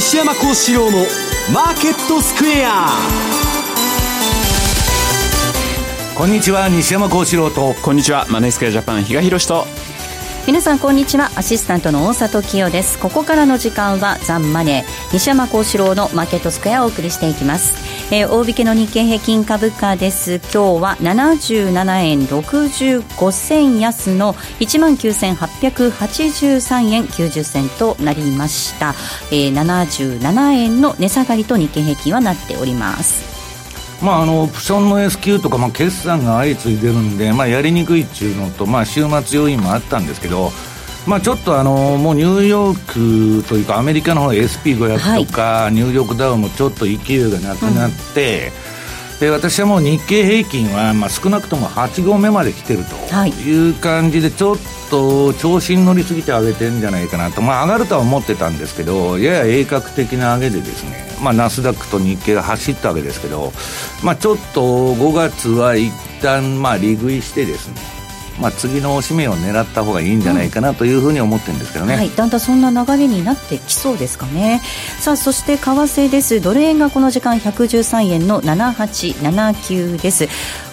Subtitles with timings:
[0.00, 0.98] 西山幸四郎の
[1.52, 2.88] マーケットスクエア。
[6.16, 7.74] こんにちは西山幸四郎と。
[7.82, 9.66] こんにちはマネースクエアジャパン比嘉宏と。
[10.46, 12.98] 皆さんこんにちはアシスタントの大里清です。
[12.98, 17.74] ここからの時間はザンマネー西山幸四郎のマーケットスクエアをお送りしていきます、
[18.12, 20.40] えー、大引けの日経平均株価です。
[20.52, 28.94] 今日は77円65銭安の1万9883円90銭となりました、
[29.30, 33.30] えー、77円の値下がりと日経平均はなっております。
[34.02, 40.50] まあ、あのオプションの S q とか、まあ、決算が相次いでるんで、まあ、やりにくいっていうのと、まあ、週末要因もあったんですけど、
[41.06, 46.92] まあ、ちょっとあのもうニューヨークというかアメリカの方 SP500 とか、はい、ニューヨークダウもちょっと勢
[47.26, 48.52] いがなくなって、
[49.14, 53.70] うん、で私はもう日経平均は、まあ、少なくとも8合目まで来てるとい。
[53.70, 54.56] う感じでちょっ
[54.90, 63.52] と調子に乗りすぎて上げてるんじゃないかなと、まあ、上がるとは思ってたんですけどやや鋭角的な上げでですね、まあ、ナスダックと日経が走ったわけですけど、
[64.04, 67.99] まあ、ちょっと5月は一旦まあ利食いしてですね
[68.40, 74.60] まあ、次の締めを狙った方がいいんじゃないかなというふうに思ってるんですけどね、うん、はい、だんだんそんな流れになってきそうですかね。
[74.98, 76.40] さあそして為替です。
[76.40, 80.28] ドル円がこの時間113円の7879です。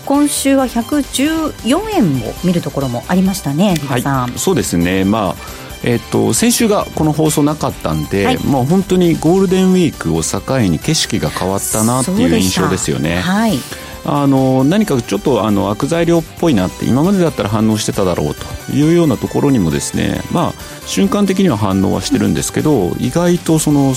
[0.05, 5.35] 今週は114円を見るところもありましたね、はい、そうですね、まあ
[5.83, 13.19] えっと、先週がこの放送なかったんで、はい、もう本当にゴールデンウィークを境に景色が変わったなっていう印象ですよね。
[13.19, 13.59] はい
[14.07, 20.53] あの何かちょっとあの悪材料っぽいなって今までだったら反応してただろうというようなところにもですねまあ
[20.85, 23.93] 瞬間的には反応はしてるんですけど、意外とその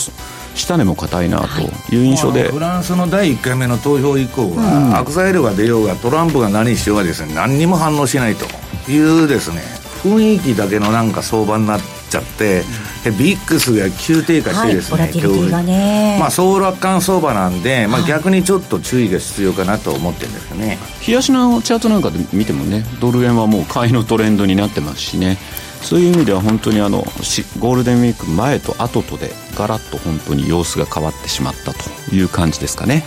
[0.56, 8.46] 下値も硬いなという印象で、はい、フランスの第1回目の投票以降は、うん、悪材料が出ようがトランプが何しようがですね何にも反応しないと
[8.90, 12.62] いうですね雰囲気だけのなんか相場になっちゃって、
[13.06, 20.78] うん、ビックスが急低下してですね、はい、今日まあ総楽観相場なんで、まあ、逆にちょっと注意が必要かなと思ってるんですよね。
[21.06, 25.38] 冷やしのチャートなんかで見てもねドル円はもう買いのトレンドになってますしね。
[25.82, 26.98] そういう意味では本当にあの
[27.58, 33.02] ゴールデンウィーク前と後とでガラッと本当に様子が変わってしまったという感じですかね。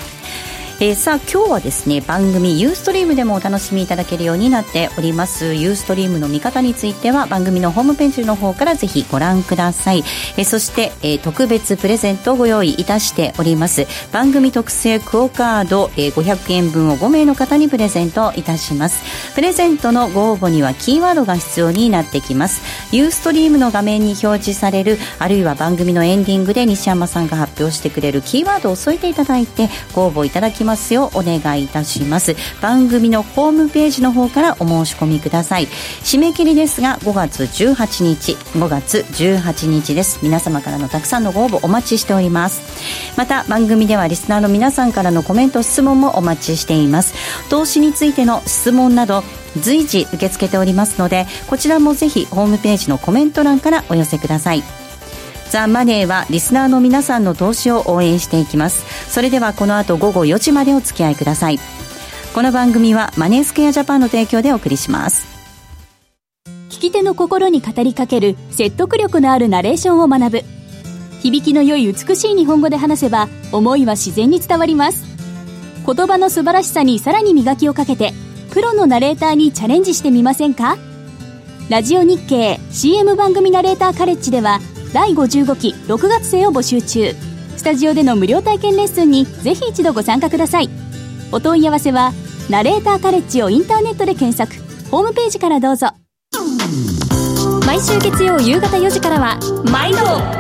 [0.80, 5.54] えー、さあ今日はですね番組ユーストリームでもお楽しみいただけるようになっております。
[5.54, 10.00] ユーストリームの見方については番組のホームページの方からぜひご覧ください、
[10.36, 13.86] えー、そして、えー、特別プレゼントをご用意いたしております。
[14.12, 19.34] 番組特製クオカード、えー、500円分を5名の方にプレゼントいたします。
[19.36, 22.62] プレゼントのご応募にはキーワードが必要になってきます。
[22.92, 32.36] ユーストリームの画面に表示されるあるいは番組のエンディングで西山さんが発表してくれるキーワードを添えていただいてご応募いただきますようお願いいたします。
[32.62, 35.68] 番組のホームページの方からお申し込みください。
[36.04, 40.20] 締め切りですが5月18日5月18日です。
[40.22, 42.62] 皆様からのたくさんのご応募お待ちしております。
[43.18, 47.14] また番組ではリスナーの皆さんからのコメント質問もお待ちしています。
[47.50, 49.24] 投資についての質問など
[49.60, 54.83] 随時受け付けておりますのでこちらもぜひホームページのコメント欄からお寄せください。
[55.54, 58.84] ザ・マネーはリスナーの皆さんの投資を応援していきます。
[59.08, 61.60] それではこの後午後4時までお付き合いください。
[62.34, 65.28] この番組はマネースクエアジャパンの提供でお送りします。
[66.72, 70.42] 聞き手の心に語りかける説得力のあるナレーションを学ぶ。
[71.22, 75.04] 響きの良い美しい日本語で話せば思いは自然に伝わります。
[75.86, 78.12] 言葉の素晴らしさにさらに磨きをかけて
[78.50, 80.80] プロのナレーターにチャレンジしてみませんか？
[81.70, 84.60] ラジオ日経 CM 番組ナレーターカレッジでは
[84.94, 87.16] 第55期6月生を募集中。
[87.58, 90.70] スタジオでの無料体験レッスンにぜひ一度ご参加ください。
[91.32, 92.14] お問い合わせは
[92.48, 94.54] 「ナレーターカレッジ」をインターネットで検索。
[94.92, 95.88] ホームページからどうぞ。
[97.66, 99.40] 毎週月曜夕方4時からは
[99.72, 99.98] 「毎度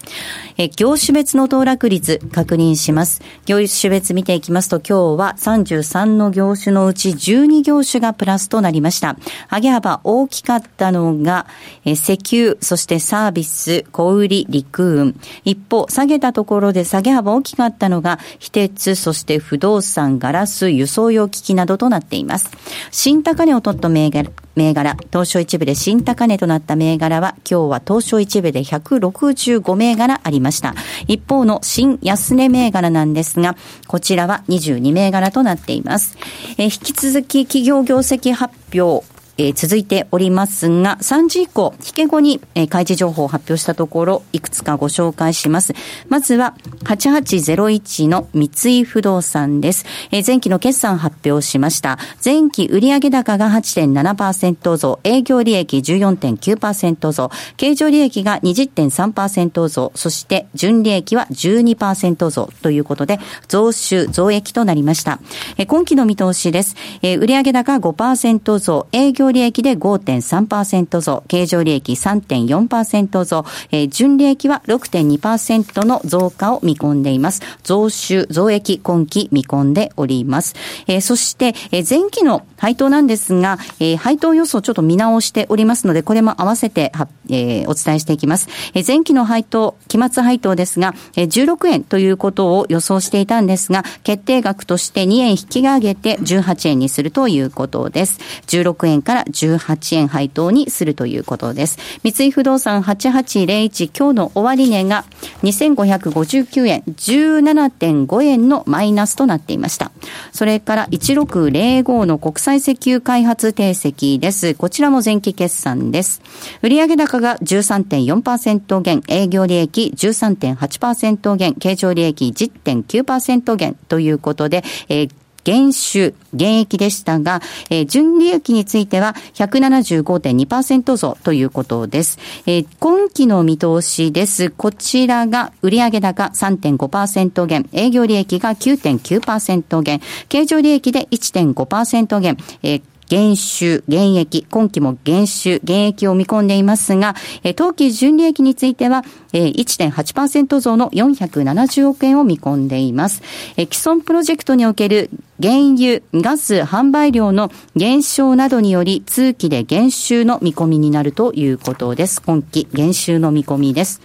[0.58, 3.22] え業種別の騰落率確認します。
[3.44, 9.16] 業種別見ていきますと今日は33の業種のうち12業種がプラスとなりました。
[9.50, 11.46] 上げ幅大きかったのが、
[11.84, 15.20] え石油、そしてサービス、小売、陸運。
[15.44, 22.50] 一方、下げたところで下げ幅大きかったのが、非鉄、そして不動産、ガラス、輸送用機器などとなっています。
[22.90, 30.74] 新高値を取った銘柄、銘柄、東証一部で新高値となった銘柄は、今日は東証一部で165銘柄ありました。
[31.06, 33.56] 一方の新安値銘柄なんですが、
[33.86, 36.16] こちらは22銘柄となっています。
[36.58, 39.06] え引き続き企業業績発表、
[39.38, 45.74] えー、続いておりますが、3時以降、引け後に、えー、開示情報を発表したところ、いくつかご紹介します。
[46.08, 46.54] まずは、
[46.84, 48.50] 8801の三
[48.80, 49.84] 井不動産です。
[50.10, 51.98] えー、前期の決算発表しました。
[52.24, 63.18] 前期売上高が8.7%増、営業利益14.9%増、経常利益が20.3%増、そして純利益は12%増ということで、
[63.48, 65.20] 増収、増益となりました。
[65.58, 66.76] えー、今期の見通しです。
[67.02, 77.42] えー、売上高5%増、営業利益で5.3%増、経常利益3.4%増、えー、純利益は6.2%の増加を見込んでいます。
[77.62, 80.54] 増収、増益、今期見込んでおります。
[80.86, 88.48] えー、そして、えー、前期の配当なんですが、えー、配当予想ちょっと見直しておりますので、これも合わせては、えー、お伝えしていきます。
[88.74, 98.18] えー、前期の配当、期末配当ですが、えー、16円ということを予想していたんですが、決定額として2円引き上げて18円にするということです。
[98.46, 101.78] 16円からから18円配当にするということです。
[102.02, 105.04] 三井不動産8801今日の終値が
[105.42, 109.90] 2559円17.5円のマイナスとなっていました。
[110.32, 114.54] それから1605の国際石油開発定石です。
[114.54, 116.20] こちらも前期決算です。
[116.62, 125.10] 売上高が13.4%減、営業利益13.8%減、経常利益10.9%減ということで、えー
[125.46, 127.40] 減収、減益でしたが、
[127.70, 132.18] えー、純利益については175.2%増ということです。
[132.46, 134.50] えー、今期の見通しです。
[134.50, 153.22] こちらが売上高3.5%減、営業利益が9.9%減、経常利益で1.5%減、えー減収、減益、今期も減収、減益を見込んでいますが、え当期純利益については、え1.8%増の470億円を見込んでいます。
[153.56, 155.10] え既存プロジェクトにおける
[155.40, 162.22] 原油、ガス販売量の減少などにより、通期で減収の見込みになるということです。
[162.22, 164.00] 今期減収の見込みです。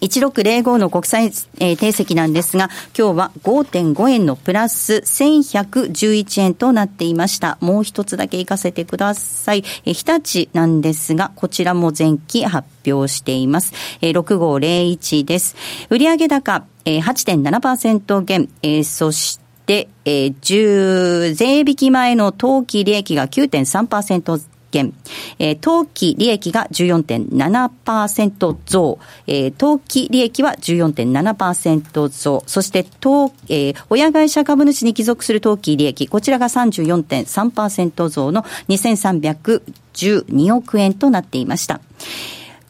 [0.00, 1.24] 1605の国際、
[1.58, 7.58] えー、定石なんですが、今日は5.5円のプラス1111円となっていました。
[7.60, 9.64] もう一つだけ行かせてください。
[9.84, 10.04] えー、日
[10.44, 13.72] 立なんですが、こちらも前期発表しています。
[14.00, 15.56] えー、6501です。
[15.90, 24.40] 売上高、えー、8.7%減、えー、そしてで、えー、10、税引き前の当期利益が9.3%
[24.76, 24.92] 件、
[25.38, 41.80] えー、当期利益が14.7%増、えー、当期利益は14.7%増、そして当、えー、親会社株主に帰属する当期利益、こちらが34.3%増の2312億円となっていました。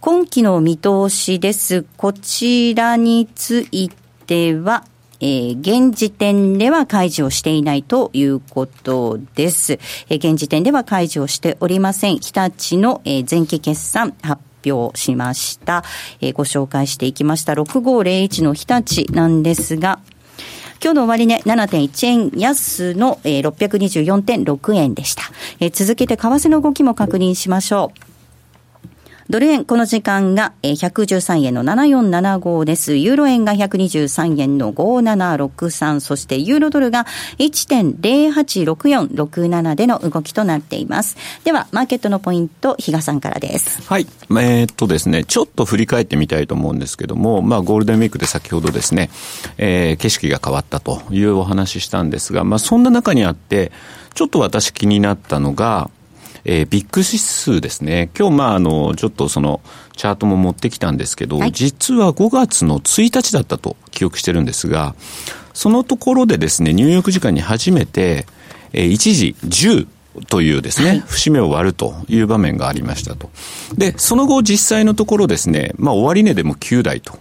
[0.01, 1.85] 今期の見通しです。
[1.97, 3.91] こちらについ
[4.27, 4.85] ては、
[5.21, 9.79] えー、現時点では開示をしていないということです。
[10.09, 12.17] えー、現時点では開示をしておりません。
[12.17, 15.85] 日立の、えー、前期決算発表しました。
[16.21, 17.53] えー、ご紹介していきました。
[17.55, 20.01] 6501の日立なんですが、
[20.83, 25.23] 今日の終値、7.1円安の、えー、624.6円でした。
[25.61, 28.06] えー、続けて為替の動きも確認しましょう。
[29.29, 32.95] ドル円、この時間が113円の7475です。
[32.95, 37.07] ユーロ円が123円の5763、そしてユーロドルが
[37.39, 41.17] 1.086467での動きとなっています。
[41.43, 43.83] では、マーケットのポイント、比嘉さんからです。
[43.89, 44.07] はい。
[44.31, 49.11] えー、っとですね、ちょっと振り返ってみたいと思うんですけども、まあ、ゴールデンウィークで先ほどですね、
[49.59, 53.73] えー、景色が変わったというお話ししたんですが、まあ、そんな中にあって、
[54.15, 55.91] ちょっと私気になったのが、
[56.49, 58.09] えー、ビッグ指数ですね。
[58.17, 59.61] 今日、まあ、あの、ちょっとその、
[59.97, 64.95] チャートも持ってきたんですけど、はい、実は5月の1日だったと記憶してるんですが、
[65.55, 68.27] そのところでですね、ニューヨーク時間に初めて、
[68.73, 69.89] えー、一時10
[70.29, 73.31] というですね、はい、節目を割るという場面がありましたと。
[73.77, 77.19] で、その後実際のところですね、まあ終値でも9台と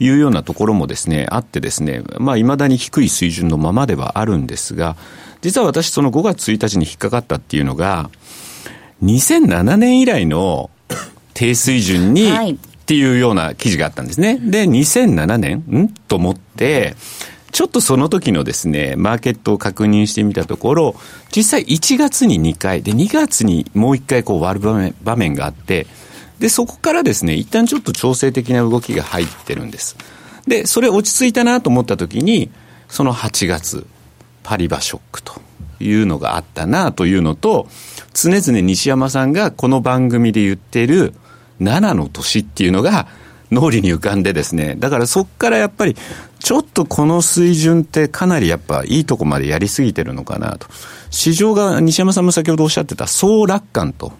[0.00, 4.96] いうようなところもですね、あってですね、まあ未だに低い水準のままではあるんですが、
[5.42, 8.08] 実は私その5月1日に引っかかったっていうのが、
[9.04, 10.70] 2007年以来の
[11.34, 12.56] 低水準に、はい、っ
[12.86, 14.38] ていうような記事があったんですね。
[14.38, 15.58] で、2007年？
[15.58, 15.88] ん？
[15.88, 16.96] と思って、
[17.52, 20.96] ちょっとその時のですね、マーケットを確認してみたところ、
[21.34, 25.86] 実際1月に2回、で、2月にもう1回こう割る場面場面があって、
[26.38, 29.96] で、そこからですね、一旦ちょっと調整的な動きが入ってるんです。
[30.46, 32.50] で、それ落ち着いたなと思った時に、
[32.88, 33.86] その8月、
[34.42, 35.40] パリバショックと
[35.80, 37.68] いうのがあったなというのと、
[38.12, 41.14] 常々西山さんがこの番組で言っている
[41.60, 43.06] 7の年っていうのが
[43.50, 45.96] 脳裏に浮かんでですね、だからそっからやっぱり
[46.38, 50.66] ちょっとこの水準ってかなりやっぱいいとこまでやりすぎてるのかなと。
[51.10, 54.12] 市場が西山さんも先ほどおっしゃってた総楽観と。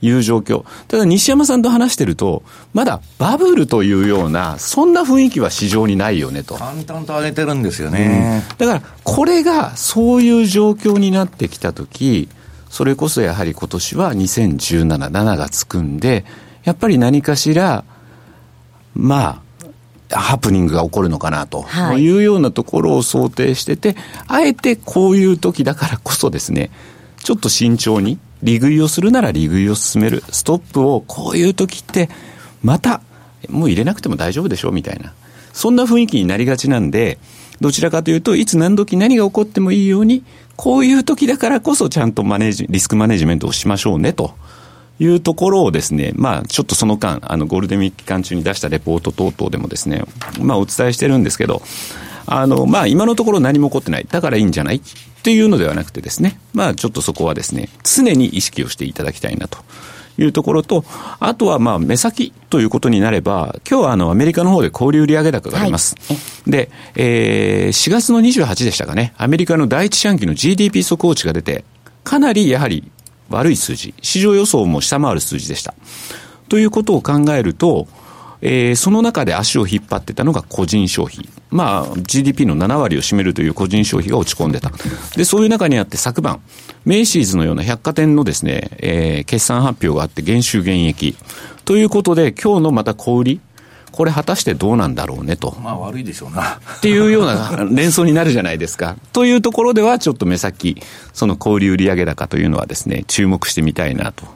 [0.00, 0.64] いう状況。
[0.88, 2.42] ただ西山さんと話してると、
[2.74, 6.56] まだバブルというような、そんな雰囲気は市場にないよねと。
[6.56, 8.42] 淡々と上げてるんですよね。
[8.50, 12.28] うん、だから、これがそういう状況になってきたとき、
[12.68, 16.24] それこそやはり今年は2017、7がつくんで、
[16.64, 17.84] やっぱり何かしら、
[18.94, 19.40] ま
[20.10, 21.64] あ、ハプニングが起こるのかなと
[21.96, 26.70] いうようなところを想定してて、はい、あえてこういう時だからこそですね、
[27.22, 32.08] ちょっと慎重に、利食いをするなら利食いを進める、ストップをこういう時って、
[32.62, 33.00] また、
[33.48, 35.12] もう入れなくても大丈夫でしょみたいな。
[35.52, 37.18] そんな雰囲気になりがちなんで、
[37.60, 40.22] どちらかというと、いつ何時何が起こってもいいように、
[40.56, 44.34] こういう時だからこそちゃんとマネージ、リスクマネジメントをしましょうねと。
[44.98, 50.04] いうところをですね、まあ、ちょっとその間、あの、ゴールデンウィーク期間中に出したレポート等々でもですね、
[50.40, 51.60] まあ、お伝えしてるんですけど、
[52.26, 54.06] あの、まあ、今のところ何も起こってない。
[54.08, 54.76] だからいいんじゃない？
[54.76, 54.80] っ
[55.22, 59.58] ていうのではなくてですね、まあ、ちょっとそこはですね、常に意識をしていただきたいなと。
[60.18, 60.82] いうところと、
[61.20, 65.94] あとはまあ目先ということになれば、今日はあのアメリカの方で小売売上高があります。
[66.08, 71.64] はい、で、えー、4月の28でしたかね、アメリカの第一四半期の GDP 速報値が出て、
[72.02, 72.90] かなりやはり
[73.28, 75.74] 悪い数字、市場予想も下回る数字でした。
[76.48, 77.86] ということを考えると、
[78.48, 81.28] えー、その中で足を引っ張ってたのが個人消費。
[81.50, 84.70] まあ、GDP の7割を占めるという個人消費が落ち込んでた。
[85.16, 86.40] で、そういう中にあって昨晩、
[86.84, 91.16] メイシーズのような百貨店のですね、えー、決算発表があって減収減益。
[91.64, 93.40] ということで、今日のまた小売り、
[93.90, 95.56] これ果たしてどうなんだろうねと。
[95.60, 96.60] まあ悪いでしょうな。
[96.76, 98.94] っていうような連想になるじゃないですか。
[99.12, 100.80] というところではちょっと目先、
[101.12, 104.35] その小売売上高というのはですね、注目してみたいなと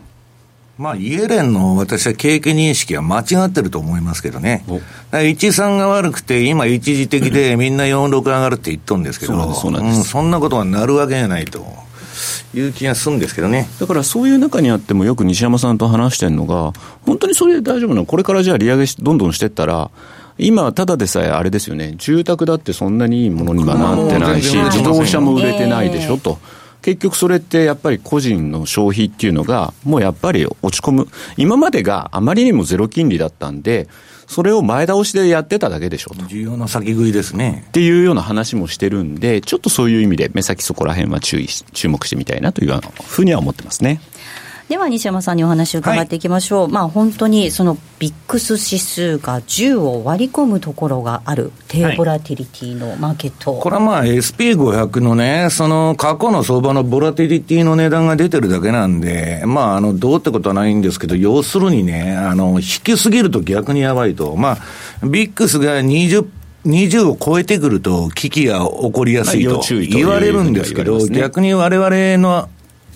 [0.80, 4.64] まあ、イエレンの私は景気認識は間違ってると思いますけどね。
[5.12, 11.62] 1、3が悪くて、今一時的で みんな4、6上がるって言っとるんですけど、そんうん、そんなことがなるわけがないと。
[12.54, 13.68] いう気がするんですけどね。
[13.78, 16.72] だからそういう中にあってもよく西山さんと話してるのが、
[17.06, 18.06] 本当にそれで大丈夫なの？
[18.06, 19.90] これからじゃあ利上げどんどんしていったら、
[20.38, 26.38] 今、ただでさえあれですよね、住宅だってそんなにいいものにはなってないし、自動車も売れてないでしょと。
[26.82, 31.08] 結局それってやっぱり個人の消費っていうのが、もうやっぱり落ち込む。
[31.36, 33.88] 今までがあまりにもゼロ金利だったんで、
[34.26, 36.24] それを前倒しでやってただけでしょと。
[36.26, 37.64] 重要な先食いですね。
[37.66, 44.00] っていうような話もしてるんで、ちょっとそういう意味で目先そこら辺は注意注目してみたいなというふうには思ってますね。
[44.70, 64.36] では西山さんにお話を伺っていきましょう、はい、まあ本当にそのビックス指数が10を割り込むところがある低ボラティリティのマーケット、はい、これはまあ SP500 のねその過去の相場のボラティリティの値段が出てるだけなんでまああのどうってことはないんですけど要するにねあの引きすぎると逆にやばいと。
[64.36, 64.58] ま
[65.02, 66.28] あビックスが20
[66.64, 72.50] 20を超えてくると危機が起こりやすいと言われるんですけど、逆に我々の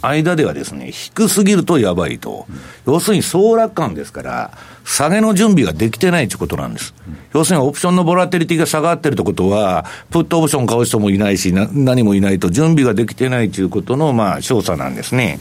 [0.07, 2.47] 間ではですね、低すぎるとやばいと。
[2.87, 6.95] 要するに総楽観ですから、下げの準備ができてないということなんです。
[7.33, 15.39] 要するにオプションのボラテリティが下がってるということは、プットオプション買う人もいないし、何もいないと、準備ができてないということの、まあ、調査なんですね。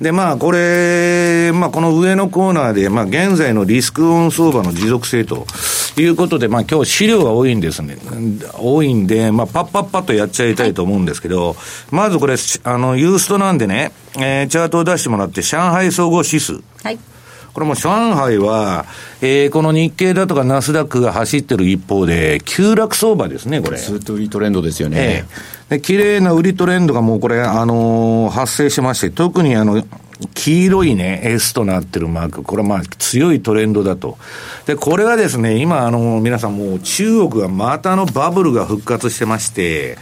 [0.00, 5.44] で、まあ、これ、まあ、この上のコーナーで、まあ、現在のリスクオン相場の持続性と
[5.96, 7.98] いうことで、まあ、今日資料が多いんですね。
[8.54, 11.56] 多いんで、まあ、パッパッパッとやっちゃいたいと思うんですけど、はい、
[11.90, 16.60] まずこれ、あの、ユーストなんでね、えー、チャートを出してもらって、上海総合指数。
[16.84, 16.98] はい。
[17.52, 18.86] これも上海は、
[19.20, 23.78] えー、この日経だとかナスダックが走ってる一方で、急落相場ですね、これ。
[23.78, 25.24] ずっと売りトレンドですよね。
[25.70, 29.82] えー、で綺麗な売りトレンドがもうこれ、あのー、発生しまして、特にあの、
[30.34, 34.18] 黄色いね、S となってるマーク、これはまあ強いトレンドだと。
[34.66, 39.96] で、これはですね、今あの、皆さんもう中国がまたあのバブルが復活してまして、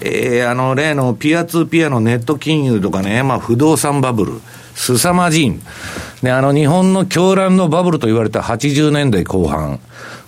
[0.00, 4.40] えー、あの例のピアツーピアのネット金融とかね、まあ不動産バブル。
[4.78, 5.60] 凄まじい。
[6.22, 9.80] で、あの、日本の狂乱のバブルと言われた80年代後半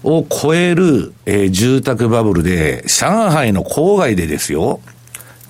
[0.02, 4.80] を超える、えー、住宅バブルで、上海の郊外でですよ、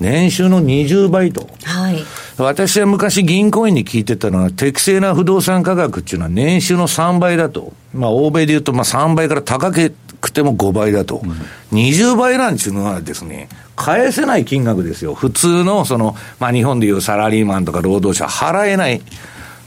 [0.01, 1.49] 年収の20倍と。
[1.65, 2.05] はい。
[2.37, 7.73] 私は昔銀行員に聞いてたのは、適正な不動産価格っていうのは年収の3倍だと。
[7.95, 9.73] まあ、欧米で言うと、まあ3倍から高
[10.21, 11.23] くても5倍だと。
[11.25, 15.15] うん、20倍なんていうのはですね、返せない金額ですよ。
[15.15, 19.03] 普通の、その、まあ日本でいうサラリーマンとか労働者払えない。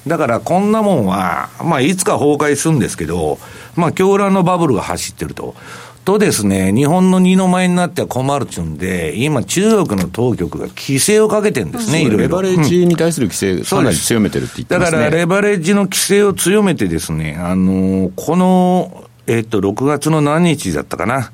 [0.06, 3.40] だからこんなもんは、まあいつか崩壊するんですけど、
[3.76, 5.56] まあ狂乱のバブルが走ってると。
[6.04, 12.18] とですね、日本の二の舞になっては困るっちゅうんで、今、中国の当局が規制をかけてるんですね、いろいろ。
[12.20, 21.32] レバレッジに対する規制、かなり強めてるって言ってます、ね、だから、レバレッジの規制を強めてですね、あのこの、えっと、6月の何日だったかな、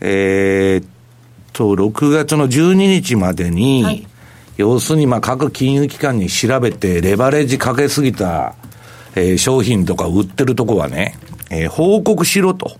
[0.00, 0.86] えー、っ
[1.52, 4.06] と、6月の12日までに、はい、
[4.56, 8.54] 要するにまあ各金融機関に調べて、レバレッジかけすぎた、
[9.14, 11.18] えー、商品とか売ってるとこはね、
[11.50, 12.76] えー、報告しろと。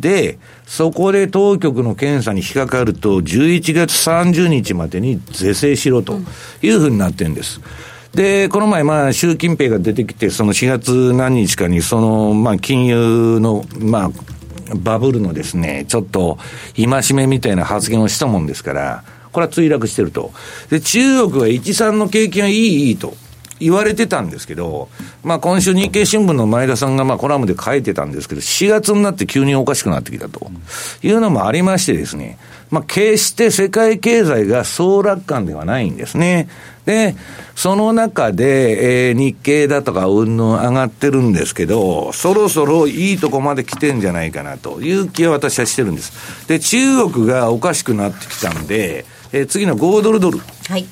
[0.00, 6.18] で、そこで当局の検査に引っかかると、11月30日までに是正しろと
[6.62, 7.60] いうふうになってるんです。
[8.16, 14.10] で、この前、まあ、習近平が出てきて、その4月何日かに、その、まあ、金融の、まあ、
[14.74, 16.38] バブルのですね、ちょっと、
[16.74, 20.32] 戒めみたいな発言をしたもんですから、これは墜落してると。
[20.70, 23.14] で、中国は一産の景気がいい、いいと。
[23.58, 24.88] 言われてたんですけど、
[25.22, 30.50] まあ今週日経新聞の前田さんがまあコラムで書いてたんですけど、4月になって急におかしくなってきたと
[31.02, 32.38] いうのもありましてですね、
[32.70, 36.48] まあ決して世界経済が総楽観ではないんですね。
[36.86, 37.16] で、
[37.56, 46.46] その中で、えー、日経だとかうんぬん上がってるんですけど、そろそろいいとこまで来てんじゃないかなという気は私はしてるんです。
[46.46, 50.38] で、中国がおかしくなってきたんで、えー、次の5ドルドル。
[50.68, 50.86] はい。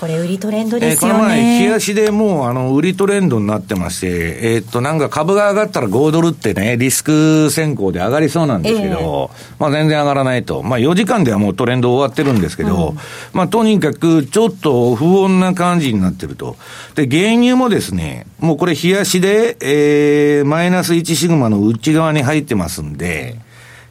[0.00, 1.14] これ売りトレンドですよね。
[1.14, 10.62] えー、この前、冷やしでもう、あの、売りトレンドになってまして、えー、っと、なんか株が上がったら5ドルってね、リスク先行で上がりそうなんですけど、えー、まあ全然上がらないと。
[10.62, 12.98] まあ4時間ではもうトレンド終わってるんですけど、うん、
[13.34, 16.56] まあとにかくちょっと不穏な感じになってると。
[16.94, 23.36] で、原油もですね、もうこれ冷やしで、えー、マイナス1シグマの内側に入ってますんで、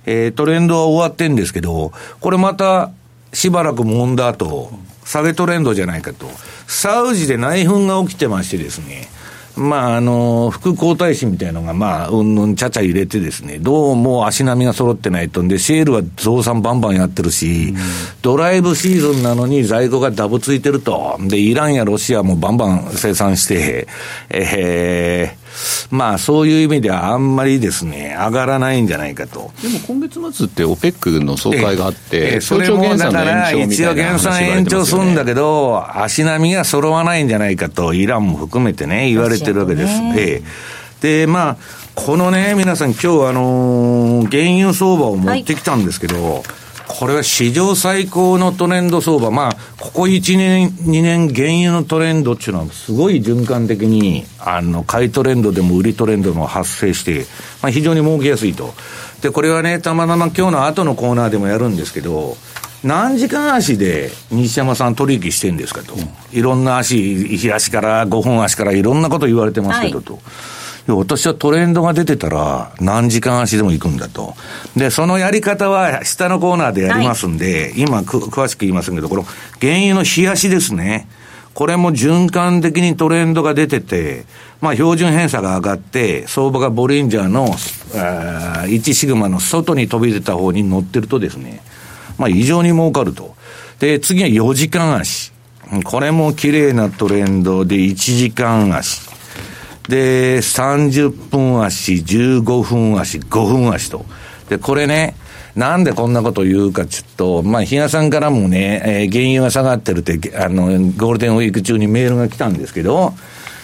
[0.08, 2.90] えー、トレンドは終わってんですけど、これまた
[3.32, 4.72] しばらく揉んだ後、
[5.10, 6.28] 下げトレンドじゃないかと。
[6.68, 9.10] サウジで内紛が起きてましてですね、
[9.58, 17.78] まあ、あの、副皇太子みたいのが、まあ、うんぬんちゃちゃ入れてですね、どうも足並みが揃ってないとんで、シェールは増産バンバンやってるし、うん、
[18.22, 21.18] ドライブシーズンなのに在庫がダブついてると。
[21.22, 23.88] で、イランやロシアもバンバン生産して、
[24.30, 25.39] えー、
[25.92, 29.52] まあそういう意味ではあんまりですね、上がらないんじゃないかと。
[29.62, 39.92] でも今月末って OPEC の総会があって、ええそれもだから一応減産延長するんだけど、足並みが揃わないんじゃないかと、イランも含めてね、言われてるわけです。
[40.18, 40.44] え
[41.02, 41.58] え、で、まあ、
[41.96, 46.44] このね、皆さん今日あのー、原油相場を持ってきたんですけど、はい
[47.00, 49.32] これは史上最高のトレンド相場。
[49.32, 57.26] まあ、ここ1年、2年、原油のトレンドっていうのは、すごい循環的に、あの、買いトレンドでも売りトレンドも発生して、
[57.62, 58.74] まあ、非常に儲けやすいと。
[59.22, 62.36] で、これはね、たまたま今日の後のコーナーでもやるんですけど、
[62.84, 65.96] 何時間足で西山さん取引してんですかと。
[66.34, 66.98] いろんな足、
[67.38, 70.16] 日足から5本足からいろんなこと言われてますけどと。
[70.16, 70.22] はい
[70.98, 74.36] 私はトレンドが出てたら何時間足でも行くんだと。
[74.76, 79.24] で、そのやり方は下のコーナーでやりますんで、はい、今詳しく言いませんけど、この
[79.60, 81.08] 原油の冷やしですね。
[81.54, 84.26] これも循環的にトレンドが出てて、
[84.62, 91.62] まあ標準偏差が上がって、相場がボリンジャーの1シグマの外に飛び出た方に乗ってるとですね、
[92.18, 93.36] まあ異常に儲かると。
[93.80, 95.34] で、次は4時間足。
[95.84, 99.19] これも綺麗なトレンドで1時間足。
[99.90, 104.06] で、30分足、15分足、5分足と。
[104.48, 105.16] で、これね、
[105.56, 113.14] なんでこんなこと言うかちょっと、まあ、比嘉さんからもね、えー、原油が下がってるって、あの、ゴールデンウィーク中にメールが来たんですけど、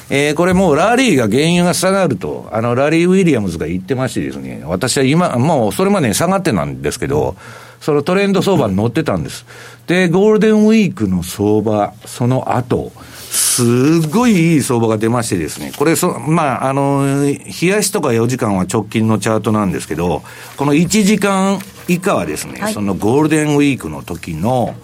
[0.10, 7.36] えー、これもうラリーが原油が下がると、あの、ラリー・ウィリアムズが言ってましてですね、私は今、もうそれまで下がってなんですけど、
[7.82, 9.46] そのトレンド相場に乗ってたんです。
[9.86, 12.92] で、ゴールデンウィークの相場、その後、
[13.36, 20.24] すごいいい相場が出ましてですね、これそ、まあ、あの、冷やしとか4時間は直近のチャートなんですけど、
[20.58, 24.76] この1時間以下はですね、はい、そのゴールデンウィークの時の、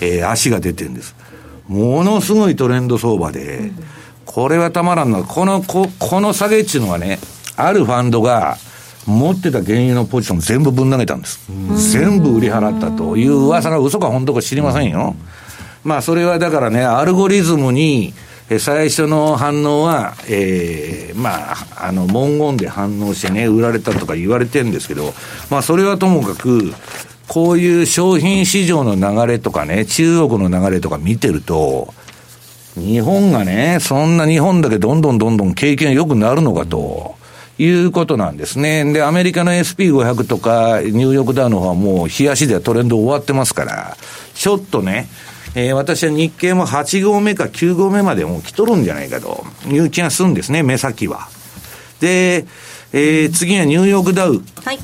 [0.00, 1.14] えー、足が出てるんです。
[1.68, 3.84] ものすごいトレンド相場で、うん
[4.34, 7.18] これはたまらんのこの、ここの下げっていうのはね、
[7.56, 8.56] あるファンドが、
[9.06, 11.40] 持ってた原油のポジション全部ぶん投げたんです。
[11.92, 15.14] 全部売り払ったという噂が嘘か本当か知りませんよ。
[15.84, 18.14] まあそれはだからね、アルゴリズムに、
[18.58, 25.14] 最初の反応は、ええー、まあ、あの、文言で反応してね、売られたとか言われてるんですけど、
[25.50, 26.74] まあそれはともかく、
[27.26, 31.94] こういう商品市場の流れとかね、中国の流れとか見てると、
[32.74, 37.14] 日本がね、そんな日本だけどんどんどんどん経験良くなるのかと。
[37.56, 38.92] いうことなんですね。
[38.92, 43.96] で、アメリカの SP500 とか、ニューヨークダウの方はもう、冷やしではトレンド終わってますから、
[44.34, 45.06] ちょっとね、
[45.54, 51.28] えー、私は日経も8合目か9合目までもう来とるんじゃないかという気がするんですね、目先は。
[52.00, 52.46] で、
[52.92, 54.42] えー、次はニューヨークダウ。
[54.64, 54.78] はい。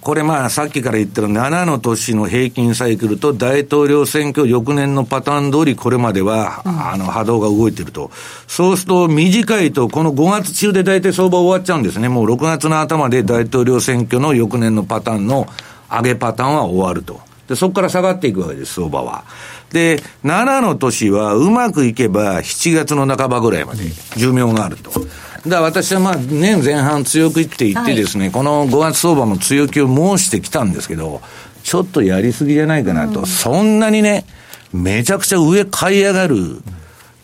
[0.00, 8.10] これまあさっきから言ってる7の年の平均サイクルと大統領選挙翌年のパターン通りこれまでは、あの波動が動いてると。
[8.46, 12.08] そうすると短いとこの5月中で大体相場終わっちゃうんですね。
[12.08, 15.46] もう6月の頭で大統領選挙の翌年のパターンの
[15.90, 17.20] 上げパターンは終わると。
[17.48, 19.24] で、そこから下がっていくわけです、相場は。
[19.72, 23.84] で、7の年はうまくいけば7月の半ばぐらいまで
[24.16, 24.90] 寿命があると。
[24.90, 25.08] だか
[25.46, 31.22] ら私はまあ年前半強くいって言ってですね、はい、この5月相場も強気を申してきたんですけど、
[31.62, 34.26] ちょっとやりすぎじゃないかなと、うん、そんなにね、
[34.72, 36.36] めちゃくちゃ上買い上がる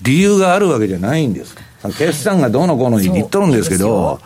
[0.02, 1.56] 理由があるわけじゃないんです。
[1.98, 4.20] 決算がどうのこうの言っとるんですけど、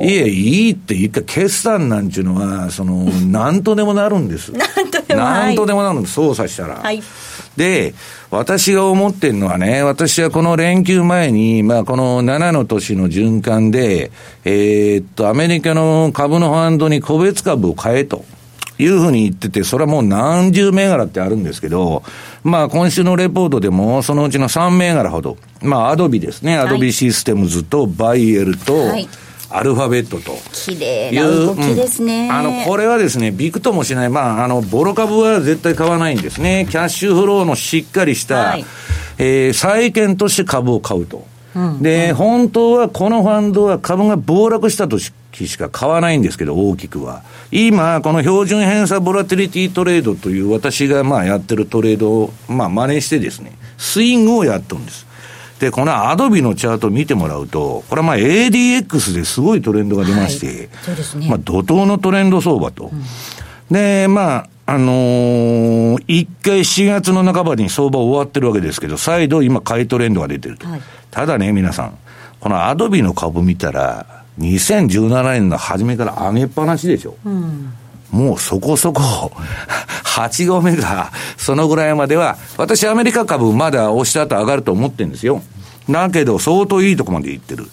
[0.00, 4.52] いえ、いいって言った決算なんちゅうのは、その、なんとでもなるんです。
[4.54, 6.76] なんとでもなんとでもなるんです、操作したら。
[6.76, 7.02] はい
[7.56, 7.94] で、
[8.30, 14.10] 私が思ってるのはね、私はこの連休前に、まあこの7の年の循環で、
[14.44, 18.24] えー、っと、アメリカの株のファンドに個別株を買えと。
[18.78, 22.02] いうふうに言ってて、それはもう何十銘柄ってあるんですけど、
[22.44, 29.08] まあ今週のレポートでも、そのうちの3銘柄ほど、まあアドビですね、アドビシステムズとバイエルと、はい
[29.50, 30.36] アルファベットと。
[30.52, 34.08] 綺麗な動きですね、うん、あの、これはですね、びくともしない。
[34.08, 36.66] まあ、あの、ボロ株は絶対買わないんですね。
[36.70, 38.64] キャッシュフローのしっかりした、はい、
[39.18, 41.26] えー、債券として株を買うと。
[41.54, 45.12] うん、で、うん、本当はこのファンドは株が暴落したとし
[45.56, 47.22] か買わないんですけど、大きくは。
[47.50, 55.05] 今、この標準偏差ボラティリティトレードという私がまあやってるトレードをまあ真似してですね、スイングをやっとるんです。
[55.58, 61.28] で、このアドビのチャート見てもらうと、これはまあ ADX ですごいトレンドが出まして、はい、そうですね。
[61.28, 62.90] まあ怒涛のトレンド相場と。
[62.92, 63.02] うん、
[63.70, 70.66] で、まあ、あのー、一回4月の半ばに相場終わってるわけですけど、再度今買いトレンドが出てると。
[70.66, 71.98] はい、ただね、皆さん、
[72.40, 77.16] このアドビの株見たら、2017年の初めから上げっぱなしでしょ。
[77.24, 77.72] うん
[78.16, 79.02] もうそこそこ、
[80.04, 85.42] 8合目が、そのぐらいまでは、私アメリカ株まだ押した後上がると思ってるんですよ。
[85.88, 87.66] だけど、相当いいとこまで行ってる。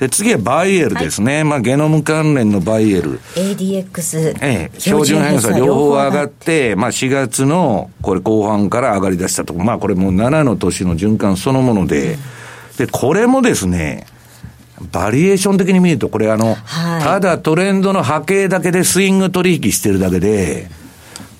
[0.00, 1.34] で、次はバイエルですね。
[1.36, 3.20] はい、まあ、ゲノム関連のバイエル。
[3.34, 4.38] ADX。
[4.40, 9.62] ええ、標準偏差両方上がって、まあ、4月の、これ後半から上がり出したとこ。
[9.62, 12.16] まあ、これもう7の年の循環そのもので、
[12.78, 14.06] で、これもですね、
[14.92, 20.68] バリエーション的に見ると、これあの、はい、ただトレンドの波形だけでスイング取引してるだけで、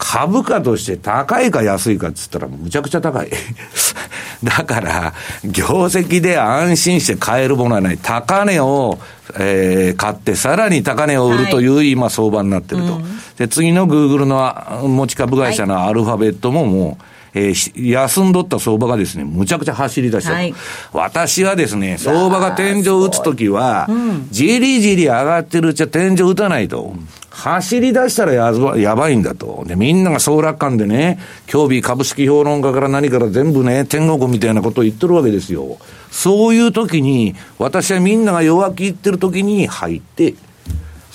[0.01, 3.31] 株価として高いか安いかっつったらむちゃくちゃ高い。
[4.43, 5.13] だから、
[5.45, 7.99] 業績で安心して買えるものはない。
[7.99, 8.99] 高値を、
[9.39, 12.93] えー、買って、さらに高値を売るという今相場になってると。
[12.95, 20.55] はいうん、で、次のグーグルの持ち株会社のアルファベットももう、えー、休んどった相場がですね、むちゃくちゃ走り出した、はい、
[20.93, 23.89] 私はですね、相場が天井打つときは、
[24.31, 26.95] じりじり上がってるうちは天井打たないと。
[27.31, 29.65] 走り出したらややばいんだと。
[29.67, 31.19] で、みんなが総楽観でね、
[31.51, 35.79] 今日日株式評論家から何から全部ね、天国みたいなことを言ってるわけですよ。
[36.11, 40.35] そういう時に、私はみんなが弱気言ってる時に入って、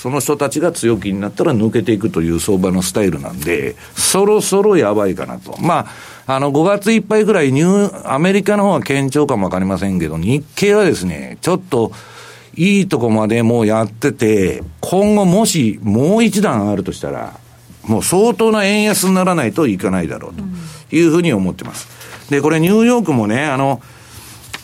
[0.06, 5.60] その人たちが強気になったら抜けていくという相場のスタイルなんで、そろそろやばいかなと。
[5.60, 5.88] ま
[6.28, 11.92] あ、あの、5月いっぱいぐらいニュー、アメリカの方は堅調かもわかりませんけど、日経はですね、ちょっと、
[12.56, 17.40] いいとこまでもうやってて、今後もしもう一段あるとしたら、
[17.88, 21.88] もう相当な円安にならないといかないだろうというふうに思ってます。
[22.30, 23.82] で、これニューヨークもね、あの、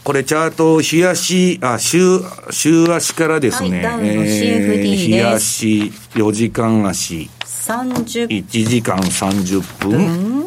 [0.04, 10.46] これチャート、日足、あ、週、週足からですね、はい、えー、日足、4時間足、30 1時間30分、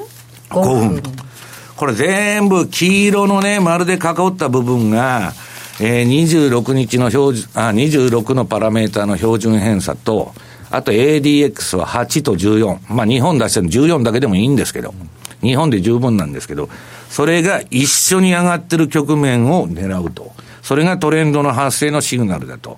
[0.51, 1.03] 5分。
[1.77, 5.33] これ全部黄色のね、丸で囲った部分が、
[5.81, 10.35] えー、26日の標準、あ、26のパラメーターの標準偏差と、
[10.71, 12.79] あと ADX は8と14。
[12.93, 14.95] まあ日本出してるの14だけでもいいんですけど、
[15.41, 16.69] 日本で十分なんですけど、
[17.15, 20.33] それが一緒に上がってる局面を狙うと。
[20.63, 22.77] それがトレンドの発生のシグナルだと。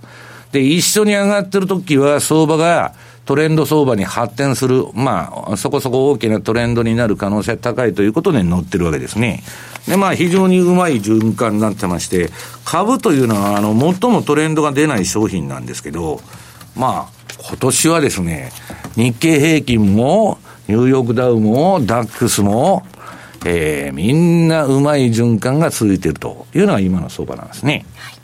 [0.52, 2.92] で、一緒に上がってる時は相場が
[3.24, 9.42] トレンド相場に発展する、まあ、そこそこ大きなトレンドになる可能性高いということで乗ってるわけですね。
[9.88, 12.28] で、まあ、非常にうまい循環になってまして、
[12.66, 16.20] 株というのは、あの、最もトレンドが出ない商品なんですけど、
[16.76, 18.52] まあ、今年はですね、
[18.96, 20.36] 日経平均も、
[20.68, 22.84] ニューヨークダウも、ダックスも、
[23.44, 27.84] えー、みんなうまい循環が続いているというのが今の相場なんですね。
[27.96, 28.15] はい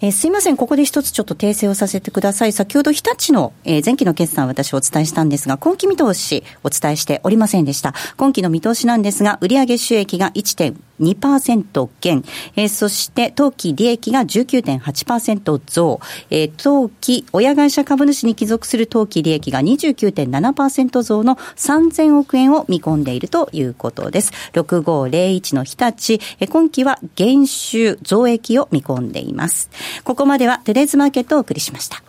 [0.00, 2.52] えー、すいません、ここで一つちょっと訂正をさせてください。
[2.52, 7.94] 先ほど日立の、えー、前期の決算私お伝えしたんですが、今期見通しお伝えしておりませんでした。
[8.16, 24.32] 今期の見通しなんですが、売上収益が1.2%減、えー、そして当期利益が19.8%増、えー、当期親会社株主に帰属する当期利益が29.7%増の3000億円を見込んでいるということです。
[24.52, 29.68] 6501の日立、えー、今期は減収増益を見込んでいます。
[30.04, 32.02] ここまではテレーズマーケットをお送りしました。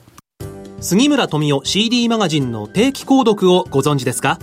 [0.81, 4.39] 杉村富夫 CD マガジンの定期購読をご存知ですか？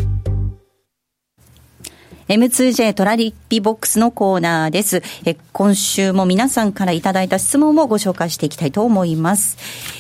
[2.28, 5.04] M2J トラリピボックスのコーナーです。
[5.26, 9.58] え今週も皆さんからいただいた質問をご紹介していきたいと思います。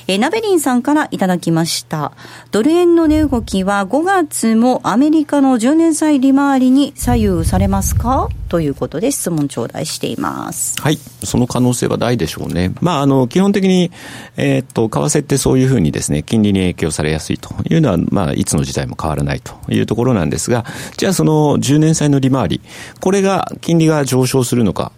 [0.08, 2.14] えナベリンさんからいただきました。
[2.52, 8.30] ドル円の値動きは5月もアメリカの10年債利回りに左右されますか？
[8.48, 10.80] ということで質問頂戴しています。
[10.82, 10.98] はい。
[11.24, 12.74] その可能性は大でしょうね。
[12.82, 13.92] まあ、あの、基本的に、
[14.38, 20.66] えー、っと、為替ってそういうふうにですね、金利に影響されやすいというのは、まあ、いつの時代も変わらないというところなんですが、
[20.98, 22.62] じゃあその10年債の利回り、
[23.00, 24.92] これが、金利が上昇するのか、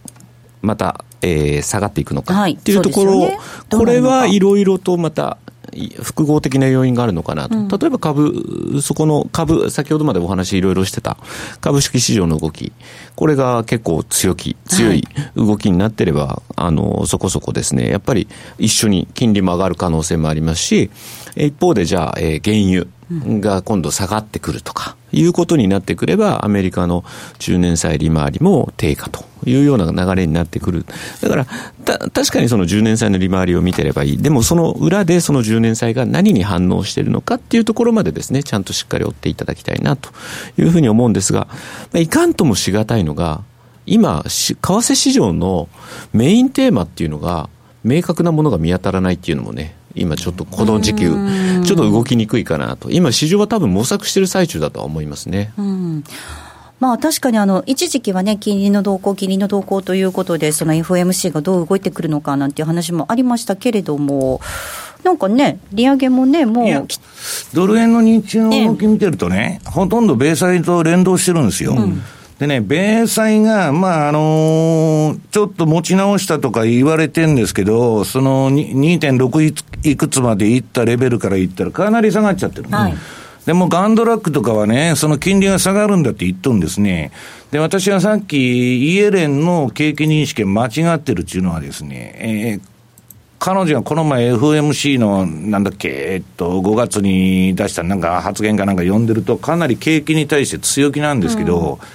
[0.62, 5.38] また、えー、下がっていくのかっていうところを、はいね、これはいろいろとまた
[6.02, 11.18] 複合的な要因があるのかなと、うん、例えば株、そこの株、先ほどまでお話いろいろしてた。
[11.62, 12.72] 株式市場の動き、
[13.16, 18.28] これが結構強気、強い動きになってれば、はい、あの、そこそこですね、やっぱり
[18.58, 20.90] 一緒に金利も上がる可能性もありますし、
[21.36, 27.04] 一方でじゃあ、えー、原油が今度下がってくるとか、いうことになってくれば、アメリカの
[27.40, 30.86] 10年債利回りも低下というような流れになってくる。
[31.22, 31.46] だから、
[31.86, 34.18] た、確かにその10年債の利回りを見てればいい。
[34.18, 40.10] でもその裏でその10年債が何に反応しているのかっていうところまでですね、ちゃんとしっかり追っていただきたいなと
[40.58, 41.48] いうふうに思うんですが、
[41.94, 43.42] いかんともしがたいのが、
[43.86, 45.70] 今、為替市場の
[46.12, 47.50] メインテーマっていうのが、
[47.86, 51.12] 明確なものが見当たらないっていうのもね、今ちょっとこの時期、ちょ
[51.62, 55.54] っと動きにくいかなと、今、市場は多分模索している最中だとは思いますね。
[55.58, 56.04] うん
[56.80, 64.42] まあ確かにあの、一時期はね、金利の動向、金利の動向ということで、その FOMC がどう動いてくるのかなんていう話もありましたけれども、
[65.04, 66.88] なんかね、利上げもね、もう。
[67.54, 71.76] ドル円の日中の動き見てるとね、ほとんど米債と連動してるんですよ。
[71.78, 72.02] うん
[72.40, 82.70] でね、米債が、まあ、あのー、ちょっと持ち直したとか言われてんですけど、その2.6いくつまでいったレベルからいったらかなり下がっちゃってる。
[82.70, 82.96] はい
[83.48, 87.14] でもガンドラックとかはね、その金利が下がるんだって言っとるんですね。
[87.50, 92.62] で、私はさっき、イエレンの景気認識間違ってるっていうのはですね、えー、
[93.40, 101.88] 彼女がこの前 FMC の、なんだっけ、えっと、5月に出したなんか発言かなんか読んでると、かなり景気に対して強気なんですけど、うん、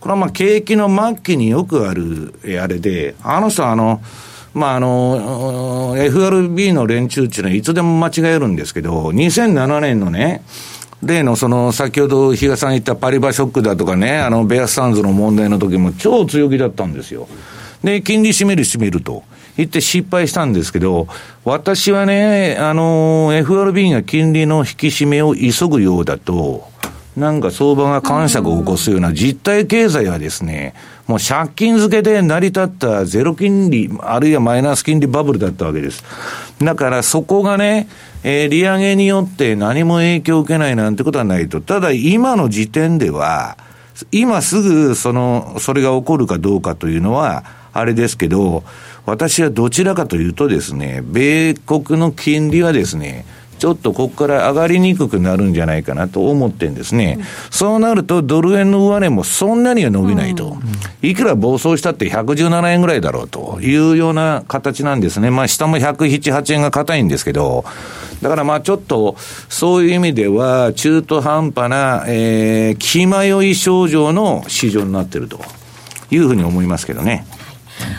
[0.00, 4.00] これはまあ景気の末期によくある、あれで、あの人あの、
[4.52, 10.42] まあ、あの、FRB の連中っていうのはいつでも間違えるんですけど、2007年のね、
[11.02, 17.28] 例のその、先ほど比嘉さん言ったパリバショックだとかね、あの、ベアスタンズの問題の時も超強気だったんですよ。
[17.84, 19.22] で、金利締める締めると。
[19.56, 21.06] 言って失敗したんですけど、
[21.44, 26.69] 私はね、あの、FRB が金利の引き締めを急ぐようだと、
[27.20, 30.74] なんか相場が感触を起こすような実体経済はですね、
[31.06, 36.02] もう借金付けで成り立ったゼロ金利、あるいはマイナス金利バブルだったわけです。
[36.62, 37.88] だからそこがね、
[38.22, 41.60] えー、利上げによって何も影響を受けないなんてことはないと。
[41.60, 43.58] ただ今の時点では、
[44.12, 48.64] 今すぐその、それが起こるかどうかというのは、あれですけど、
[49.04, 53.26] 私はどちらかというとですね、米国の金利はですね、
[53.60, 57.16] ちょっとここから上がりにくくなるんじゃないかなと思ってんですね。
[57.18, 60.56] うん、そうなると、ドル円の上値もそんなには伸びないと。
[61.02, 65.30] うん、いくら暴走したって117円ぐらいだろうというような形なんですね。
[65.30, 67.66] まあ、下も107、8円が硬いんですけど、
[68.22, 69.16] だからまあちょっと、
[69.50, 75.38] そういう意味では、中途半端な、えー、気迷い症状の市場になっていると
[76.10, 77.26] いうふうに思いますけどね。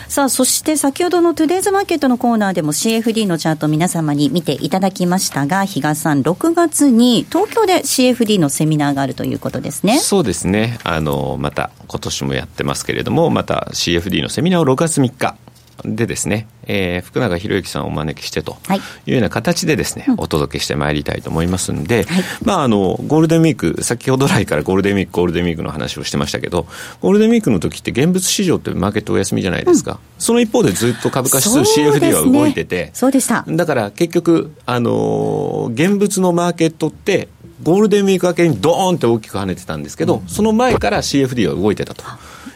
[0.08, 10.00] さあ、そして先ほどのトゥデイズマーケットのコーナーでも CFD のチャート皆様に見ていただきましたが、比嘉さん、6月に東京で CFD のセミナーがあるということですね。
[10.00, 10.80] そうですね。
[10.84, 15.36] あの、また今年もやってますけれども、また CFD のセミナーを6月3日、
[15.84, 18.58] でですね、えー、福永博之さんをお招きしてと
[19.06, 26.68] いうような形でですね、はい、お届けしてまいりたいと思いますんで、はい、まああの、ゴールデンウィーク、先ほど来からゴールデンウィーク、ゴールデンウィークの話をしてましたけど、
[27.02, 29.94] ゴールデンウィークの時って現物市場ってマーケットお休みじゃないですか。
[29.94, 33.46] うん、その一方でずっと株価指数 CFD は動いてて、そうでした。
[33.48, 37.30] だから結局、あの、現物のマーケットって、
[37.64, 42.04] ゴールデンウィーク明けにドーンって大きく跳ねてたんですけど、うん、その前から CFD は動いてたと。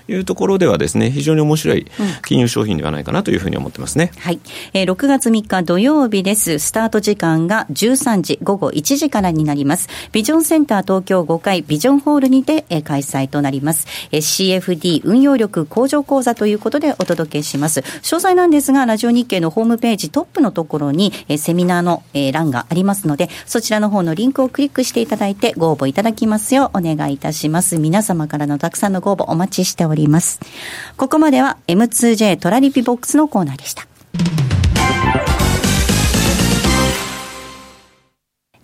[0.07, 1.87] いうところではですね、非常に面白い
[2.25, 4.11] 金融商品ではないかなというふうに思ってますね。
[4.17, 4.39] はい。
[4.73, 6.59] えー、6月3日土曜日です。
[6.59, 9.89] スタート時間が13時、午後1時からになります。
[10.11, 13.87] ビジョンセンター東京5階ビジョンホールにて、えー、開催となります。
[14.11, 14.21] えー、
[14.59, 17.79] CFD 運用力向上講座ということでお届けします。
[17.79, 27.77] 詳細なんですが、ラジオ日経のホームページトップのところに、えー、セミナーの、えー、欄がありますので、そちらの方のリンクをクリックしていただいてご応募いただきますようお願いいたします。
[27.77, 29.94] 皆様からのたくさんのご応募お待ちしております。
[30.97, 33.87] ここまでは M2J トラリピボックスのコーナーでした。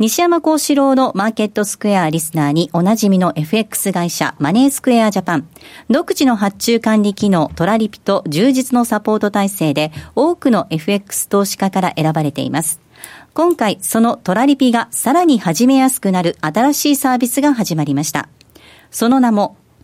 [0.01, 5.47] 西山幸四郎のマーケットスクエアリスナーにおなじみの FX 会社マネースクエアジャパン。
[5.91, 12.81] 独自の発注管理機能トラリピと充実のサポート体制で多くの FX 投資家から選ばれています。
[13.35, 18.27] 今回そのトラリピがさらに始めやすくなる新しいサービスが始まりました。
[18.89, 19.55] その名も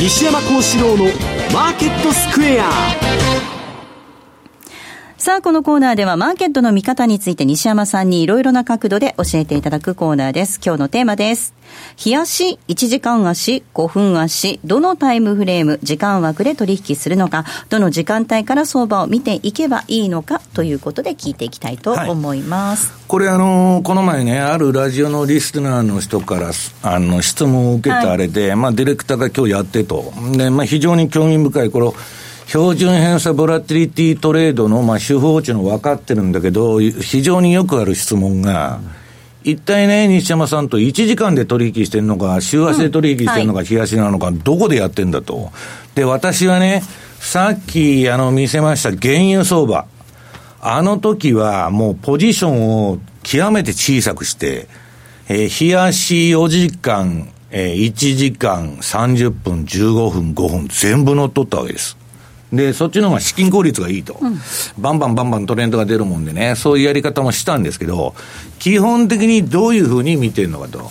[0.00, 1.04] 西山幸四郎の
[1.52, 3.39] マーケットスクエア。
[5.20, 10.58] さあ、このコーナーではマーケットの見方について西山さんにいろいろな角度で教えていただくコーナーです。
[10.64, 11.52] 今日のテーマです。
[11.96, 22.90] 日足、1時間足、5分足、どのタイムフレーム、時間枠で取引するのか、どの時間帯から相場を見ていけばいいのかということで聞いていきたいと思います。
[22.90, 26.52] はい、これあの、この前ね、あるラジオのリスナーの人から
[26.82, 30.14] あの質問を受けたあれで、はい、まあディレクターが今日やってと。
[30.32, 31.94] で、まあ非常に興味深い、この、
[32.50, 38.80] 標準偏差ボラティリティトレードの、まあ、手法値の分かってるんだけど、非常によくある質問が、
[39.44, 45.52] 一体ね、西山さんと1時間で取引してるのか、週足で取引してるのか、日足なのか、どこでやってんだと。
[45.94, 46.82] で、私はね、
[47.20, 49.86] さっき、あの、見せました原油相場。
[50.60, 54.66] あの時はもうポジションを極めて小さくして、
[55.28, 61.99] えー、日足4時間、えー、1時間、30分、15分、5分、全部乗っ取ったわけです。
[62.52, 64.38] で、そっちの方が資金効率がいいと、うん、
[64.78, 68.14] バンバンバンバントレンドが出るもんでね、そういうやり方もしたんですけど、
[68.58, 70.90] 基本的にどういうふうに見てるのかと。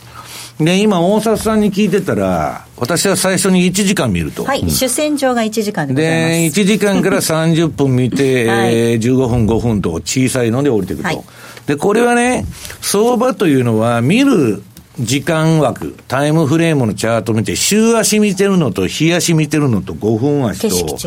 [0.60, 4.43] で、今、大里さんに聞いてたら、私は最初に1時間見ると。
[4.43, 6.55] はい、うん、主戦場が1時間でございます。
[6.55, 11.07] で、1時間から30分見て、はい、えー、15分、5分と小さいので降りていくと。
[11.07, 11.22] はい、
[11.66, 12.45] で、これはね、
[12.82, 14.62] 相場というのは、見る
[14.99, 20.97] 時間枠、タイムフレームのチャート見て、週足見てるのと、日足見てるのと、5分足と、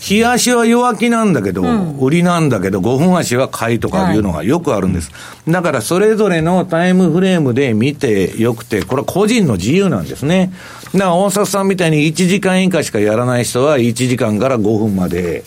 [0.00, 5.12] 日足は弱気なんだけど、うん、売りなんだけど、5分足は買いとかいうのがよくあるんです。
[5.12, 10.52] はい、だから、それぞれのタイムフレームで見てよくて、これは個人の自由なんですね。
[10.94, 15.44] だから、大阪さんみたいに1時間以下しかやらない人は、1時間から5分まで、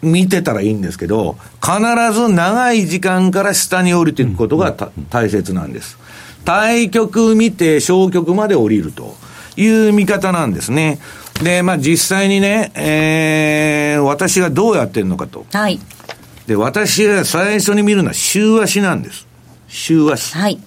[0.00, 1.78] 見てたらいいんですけど、必
[2.12, 4.72] ず長い時間から下に降りていくことが
[5.10, 5.98] 大切なんです。
[6.48, 9.14] 対局見て消極まで降りると
[9.58, 10.98] いう見方なんですね。
[11.42, 15.44] で、まあ実際にね、えー、私がどうやってるのかと。
[15.52, 15.78] はい。
[16.46, 19.26] で、私が最初に見るのは週足なんです。
[19.68, 20.34] 週足。
[20.38, 20.58] はい。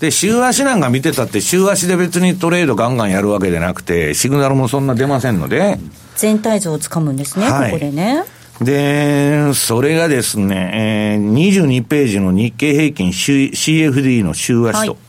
[0.00, 5.78] で、週足なんか見てたって、週足で別にトレードガンガンやるわけでなくて、シグナルもそんな出ませんので。
[6.16, 8.22] 全体像をつかむんですね、はい、ここでね。
[8.60, 14.90] で、それがですね、えー、22ページの日経平均 CFD の週足と。
[14.92, 15.05] はい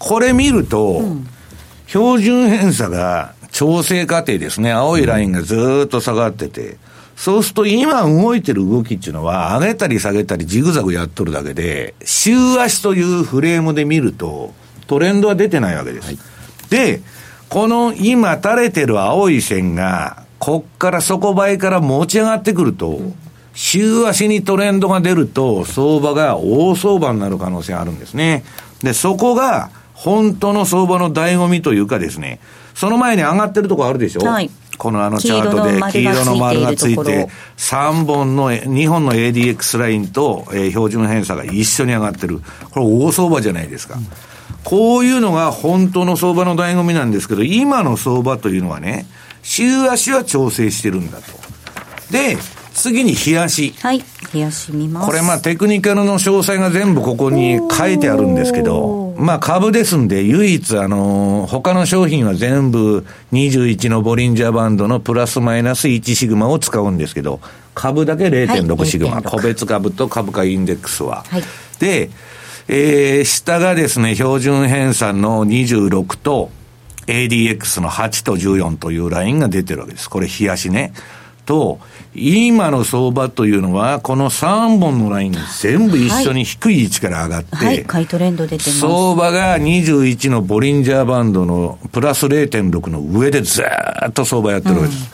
[0.00, 1.26] これ見ると、うん、
[1.86, 4.72] 標準偏差が調整過程ですね。
[4.72, 6.78] 青いラインがずっと下がってて、
[7.16, 14.54] そうすると今動いてる動きっていうのは、上げたり下げたりジグザグやっとるだけで、週足というフレームで見ると、
[14.86, 16.06] トレンドは出てないわけです。
[16.06, 16.18] はい、
[16.70, 17.02] で、
[17.50, 22.98] この今垂れてる青い線が、こっから底倍から持ち上がってくると、
[23.52, 28.44] 週足にトレンドが出ると、相場が大相場になる可能性あるんですね。
[28.82, 29.68] で、そこが、
[30.00, 32.40] 本当の相場の醍醐味というかですね、
[32.74, 34.20] その前に上がってるとこあるでしょ？
[34.24, 34.50] はい。
[34.78, 37.28] このあのチャートで黄色の丸がついて、
[37.58, 42.40] 3本の、2本の ADX ラインと、えー、標準偏差が一緒に上がってる。
[42.70, 43.96] これ大相場じゃないですか。
[43.96, 44.06] うん、
[44.64, 49.04] こういうのが本当の相場の醍醐味なんですけど、今の相場というのはね、
[49.42, 51.24] 週足は調整してるんだと。
[52.10, 52.38] で、
[52.80, 53.72] 次に日足。
[53.80, 54.02] はい。
[54.32, 55.06] 日足見ます。
[55.06, 67.40] これまあテクニカルの詳細が全部ここに書いてあるんですけど、まあ株ですんで唯一あの、他の商品は全部21のボリンジャーバンドのプラスマイナス1シグマを使うんですけど、
[67.74, 71.24] 株だけ0.6シグマ、はい、個別株と株価インデックスは。
[71.28, 71.42] はい、
[71.78, 72.10] で、
[72.68, 76.50] えー、下がですね、標準偏差の26と、
[77.06, 80.08] ADX の8と14というラインが出てるわけです。
[80.08, 80.92] これ、冷やしね。
[81.46, 81.80] と、
[82.14, 95.10] 今の相場というのは、この3本のライン全部一緒に低い位置から上がって、はい、買いトレンド出て相場が21のボリンジャーバンドのプラス0.6の上でずっと相場やってるわけです。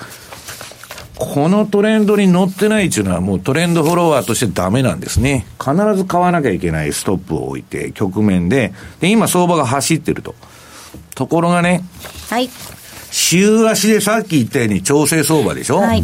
[1.20, 5.46] うん、このトレンドに乗ってないっていうのはもうトレンドフォロワーとしてダメなんですね。
[5.60, 8.72] 必ず買わなきゃいけないストップを置いて、局面で。
[9.00, 10.34] で、今相場が走ってると。
[11.14, 11.84] ところがね。
[12.30, 12.48] はい。
[13.10, 15.78] 週足でさっき言ったように調整相場でしょ？
[15.78, 16.02] はい。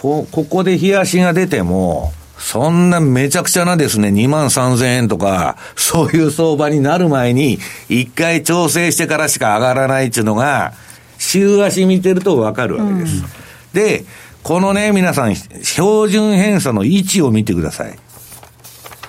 [0.00, 10.74] こ、ここで冷やしが出ても、そんなめちゃくちゃなですね、2万3000円とか、そういう相場になる前に、一回調整してからしか上がらないっていうのが、
[11.18, 13.16] 週足見てるとわかるわけです。
[13.16, 13.24] うん、
[13.72, 14.04] で、
[14.42, 17.98] このね、皆さん、標準偏差の位置を見てください。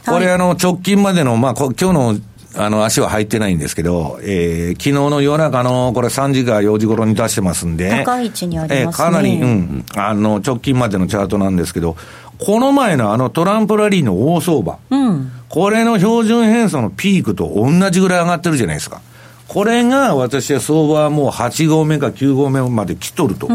[0.06, 2.18] これ、あの、直近までの、まあ、今日の
[2.56, 11.96] あの、足は入ってないんですけど、えー、昨日の夜中の、これ3時か4時頃に出してますんで、高い位置にあります、ね、えー、かなり、うん、あの、直近までのチャートなんですけど、
[12.40, 19.02] この前のあのトランプラリーの大相場、うん、これの標準偏差のピークと同じぐらい上がってるじゃないですか。
[19.48, 23.50] これが私は相場はもう8合目か9合目まで来とると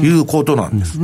[0.00, 0.98] いうことなんです。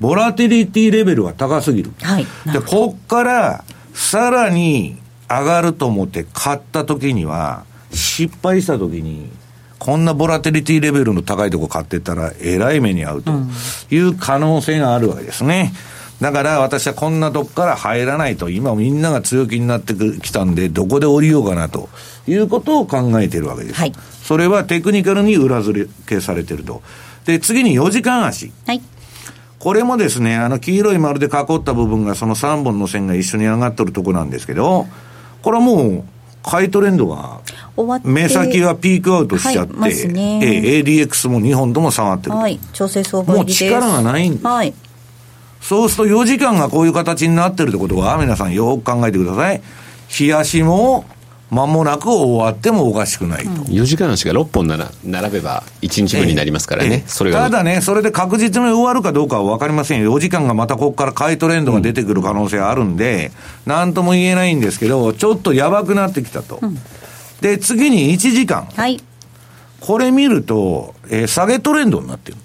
[0.00, 1.92] ボラティリティレベルが高すぎる。
[2.00, 4.99] はい、で、こっからさらに
[5.30, 9.30] 上がると思って買った時には、失敗した時に、
[9.78, 13.32] こんなボラテリティレベルの高いとこ買ってたら、えらい目に遭うと
[13.94, 15.72] いう可能性があるわけですね。
[16.20, 21.88] だから私はこんなとこから入らないと、今みんなが強気になってきたんで、どこで降りようかなと
[22.26, 23.76] いうことを考えているわけです。
[23.76, 26.82] はい、それはテクニカルに裏付けされてると。
[27.24, 28.52] で、次に4時間足。
[28.66, 28.82] はい。
[29.60, 34.86] これもですね、あの黄色い丸で囲った部分がその3本の線が一緒に上がっとるとこなんですけど、
[35.42, 36.04] これはもう、
[36.42, 37.40] 買いトレンドが、
[38.04, 42.36] 目先はピークアウトしちゃって、はいね、ADX も2本とも下がってる。
[42.36, 44.46] はい、調整相場もう力がないんです。
[44.46, 44.74] はい。
[45.60, 49.60] そうすると4時間がこういう形になってるってことは、皆さんよく考えてください。
[50.18, 51.04] 冷やしも
[51.50, 53.50] 間もなく終わってもおかしくないと。
[53.50, 60.16] うん、4時間足が6本なら並べば1日分になりますからね、それただね、それで確実に終わるかどうかは分かりませんよ。
[60.16, 63.32] 4時間がまたここから買いトレンドが出てくる可能性あるんで、
[63.66, 66.60] なん、とも言えないんですけど、ちょっとやばくなってきたと。
[66.62, 66.78] うん、
[67.40, 68.64] で、次に1時間。
[68.64, 69.00] はい。
[69.80, 72.38] これ見ると、えー、下げトレンドになってる。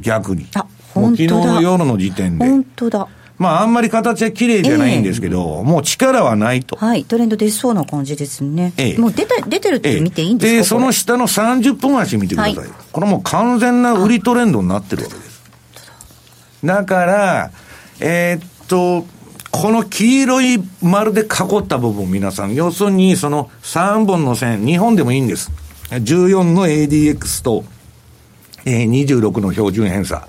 [0.00, 0.46] 逆に。
[0.54, 1.28] あ、本当だ。
[1.36, 2.44] 昨日の夜の時点で。
[2.44, 3.08] 本当だ。
[3.36, 6.76] まあ、あんまり形は綺麗じゃないんですけど、えー、もう力はないと。
[6.76, 8.72] はい、トレンド出そうな感じですね。
[8.76, 12.56] えー、もう出て出てるって見ていいんですか、えー、で、その下の30分足見てください。
[12.56, 15.42] はい、これもう完全な売りトレンドになってるわけです。
[16.64, 17.50] だから、
[18.00, 19.04] えー、っと、
[19.50, 21.24] この黄色い丸で囲
[21.58, 25.50] った部分、皆さん、要するにその3本の線、日本でもいいんです。
[25.90, 27.64] 14の ADX と、
[28.64, 30.28] えー、26の標準偏差。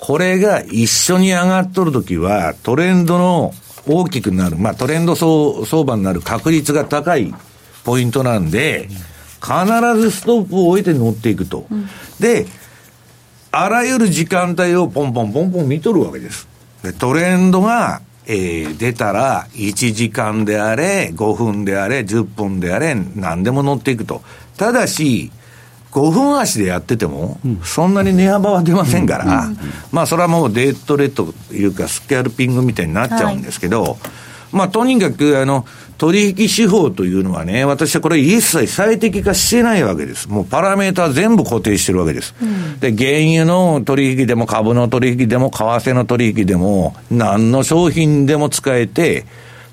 [0.00, 3.54] これが一緒に上がっとるときは、トレンドの
[3.86, 7.32] 大きくなる、まあトレンド相相場になる確率が高い
[7.84, 8.88] ポイントなんで、
[9.40, 11.66] 必ずストップを置いて乗っていくと。
[11.70, 11.88] うん、
[12.18, 12.46] で、
[13.52, 16.48] あらゆる時間帯をポンポンポンポン見とるわけです。
[16.82, 24.22] で、トレンドが、えー、出たら、1時間であれ、5分であれ、10分であれ、何でも乗っていくと。
[24.56, 25.30] ただし、
[25.92, 29.50] 5分足でやってても、そんなに値幅は出ませんから、
[29.90, 33.96] まあ、それはもうデートレッドというか、スキャルピングみたいになっちゃうんですけど、はい、
[34.52, 35.66] まあ、とにかく、あの、
[35.98, 40.28] 取引手法というのはね、私はこれ一切最適化してないわけです。
[40.30, 42.34] もうパラメータ全部固定してるわけです。
[42.40, 49.26] うん、で、原油の取引でも株の取引でも為替の取引でも何の商品でも使えて、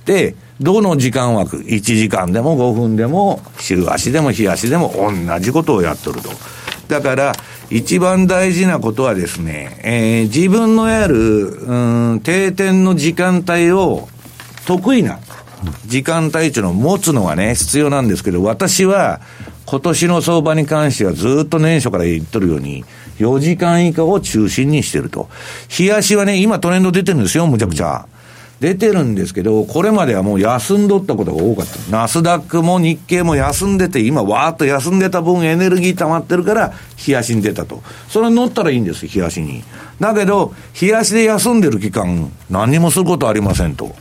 [0.05, 6.29] で、どの時間枠、1時間でも5分でも、週足でも日足でも同じことをやっとると。
[6.87, 7.33] だから、
[7.69, 14.07] 一番大事なことはですね、えー、自分のやる、うん、定点の時間帯を
[14.65, 15.19] 得意な
[15.85, 19.21] 時間帯というのを持つのがね、必要なんですけど、私は
[19.65, 22.85] 今年の相場に関してはずっと年初から言っとるように、
[23.19, 25.29] 4時間以下を中心にしてると。
[25.67, 28.07] 日足はね、今トレンド出てるんですよ、むちゃくちゃ。
[28.59, 31.91] 出てるんですけど、これまではもう休んどったことが多かった。
[31.91, 36.73] ナスダックも日経も休んでて、今わーっと休んでた分エネルギー溜まってるから、
[37.07, 37.83] 冷やしに出たと。
[38.09, 39.63] それ乗ったらいいんです、冷やしに。
[39.99, 43.95] だけど、冷やしで休んでる期間、何にもすることありませんと。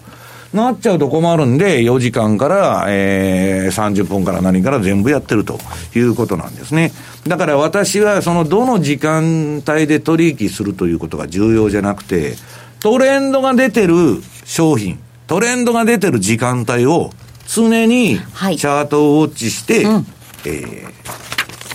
[0.55, 5.59] なっちゃうと困るんで、4時間から、えー、30分から何から全部やってると
[5.95, 6.93] いうことなんですね。
[7.27, 12.37] だから私は、そのどの時間帯で取引するということが重要じゃなくて、
[12.81, 17.11] トレンドが出てる商品、トレンドが出てる時間帯を
[17.49, 20.07] 常にチャートをウォッチして、はいうん、
[20.47, 20.87] え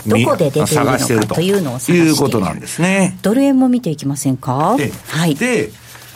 [0.06, 0.98] ー、どこで出てるの
[1.28, 3.20] かというのを探していうことなんですね。
[3.22, 4.78] ドル円も見ていきませんか？
[5.10, 5.36] はい。
[5.36, 5.70] で、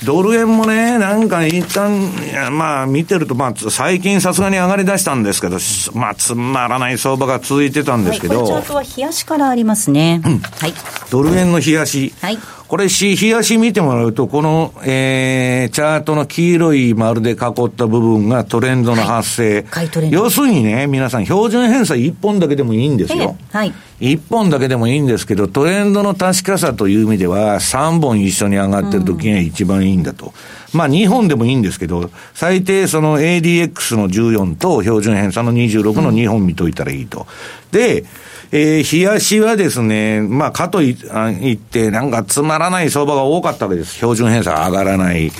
[0.05, 2.09] ドル円もね、なんか一旦、
[2.51, 5.57] まあ見てると、まあ最近さすがに上がり出したんですけど、
[5.93, 8.39] まあつまらない相場が続いてたんですけど。
[8.39, 10.21] はい、チャートは冷やしからありますね。
[10.25, 10.39] うん。
[10.39, 10.73] はい。
[11.09, 12.13] ドル円の冷やし。
[12.21, 12.39] はい。
[12.67, 19.65] これ、し、冷やし見てもらうと、この、えー、チャートの黄色い丸で囲った部分がトレンドの発生。
[19.69, 23.35] はい、要するにね、皆さん、標準偏差1本だけでもいいんですよ。
[23.51, 23.73] はい。
[23.99, 30.33] 1本だけでもいいんですけど、トレンドの確かさという意味では、3本一緒に上がってる時が一番いいんだと。
[30.73, 37.25] うん、まあ、2本でもいいんですけど、最低その ADX の14と標準偏差の26の2本見といたらいいと。
[37.71, 38.03] で、
[38.51, 43.95] えー、冷やしはですね、まあ、かといって、なんかつまらない相場が多かったわけです。
[43.95, 45.31] 標準偏差上がらない。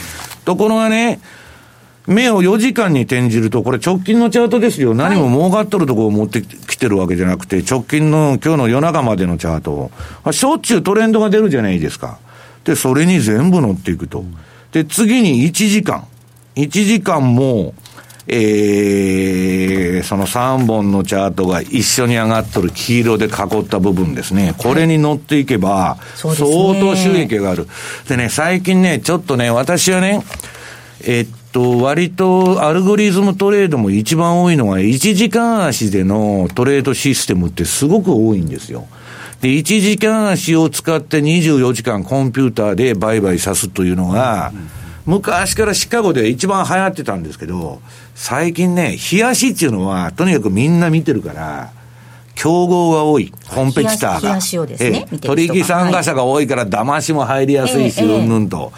[0.46, 1.20] ところがね、
[2.08, 4.94] 目を4時間に転じると、これ直近のチャートですよ。
[4.94, 9.92] 何も儲かっとるところを持ってきてるわけじゃなくて、直近の今日の夜中までのチャート。
[10.32, 12.20] しょっちゅうトレンドが出るじゃないですか。
[12.64, 14.24] で、それに全部乗っていくと。
[14.72, 16.06] で、次に1時間。
[16.56, 17.74] 1時間も、
[18.28, 24.56] えー、その3本のチャートが一緒に上がっとる黄色で囲った部分ですね。
[24.58, 27.68] これに乗っていけば、相当収益がある。
[28.08, 30.24] でね、最近ね、ちょっとね、私はね、
[31.04, 38.88] えっと、割とアルゴリズムトレードも一番多いのが、1時間足でのトレードシステムってすごく多いんですよ。
[39.40, 44.52] で、1時間足を使って24時間コンピューターで売買さすというのが、
[45.06, 47.80] 昔からシカゴで一番流行ってたんですけど、
[48.16, 51.72] 最近ね、冷やしっていうのは、とにかくみんな見てるから、
[52.34, 54.40] 競合が多い、コンペティターが。
[54.90, 58.74] ね、え取引参加者が多いから、騙しも入りやすいし、うんぬんと。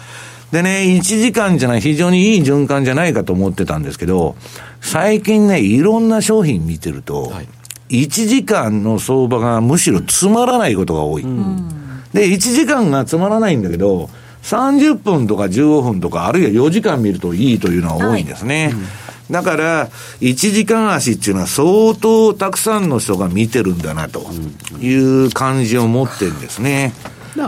[0.52, 4.36] でね、1時間じゃない、非常にいい循環じゃないかと思ってたんですけど、
[4.80, 7.48] 最近ね、いろんな商品見てると、はい、
[8.04, 11.22] 1時間の相場がむしろつまらないことが多い。
[11.22, 14.08] うん、で、1時間がつまらないんだけど、
[14.42, 18.66] 30分とか15分とか、あるいは4時間見るといいというのは多いんですね。
[18.66, 18.86] はいうん
[19.30, 19.88] だから、
[20.20, 24.26] 1時間足っていうのは相当たくさんの人が見てるんだなと
[24.80, 24.94] い
[25.26, 26.94] う感じを持ってるんですね。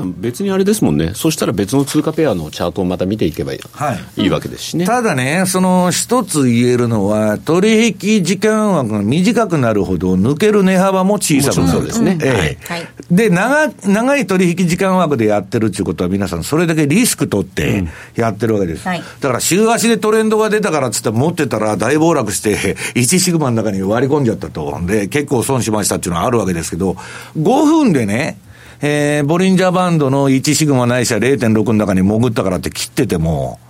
[0.04, 4.86] 別にあれですもんね、そしたら別の通貨ペアのチャートをまた見ていけばいいはい、いいわけですしね。
[4.86, 11.68] ただね、その一つ言えるのは、取引時間枠が短くなるほど、抜ける値幅も小さくなる。
[11.70, 12.18] そうですね。
[12.22, 17.84] ええ、はい、で長、長い取引時間枠でやってるっていうことは、皆さん、それだけリスク取って
[18.14, 18.86] やってるわけです。
[18.86, 24.78] うんはい、だから、週足でトレンドが出たからっつって持ってたら大暴落して、 1シグマの中に割り込んじゃったと。
[24.86, 26.96] で、結構損しましたっていうのはあるわけですけど、
[27.38, 28.38] 5分でね、
[28.82, 33.60] えー、ボリンジャーバンドの1シグマないしは0.6の中に潜ったからって切ってても、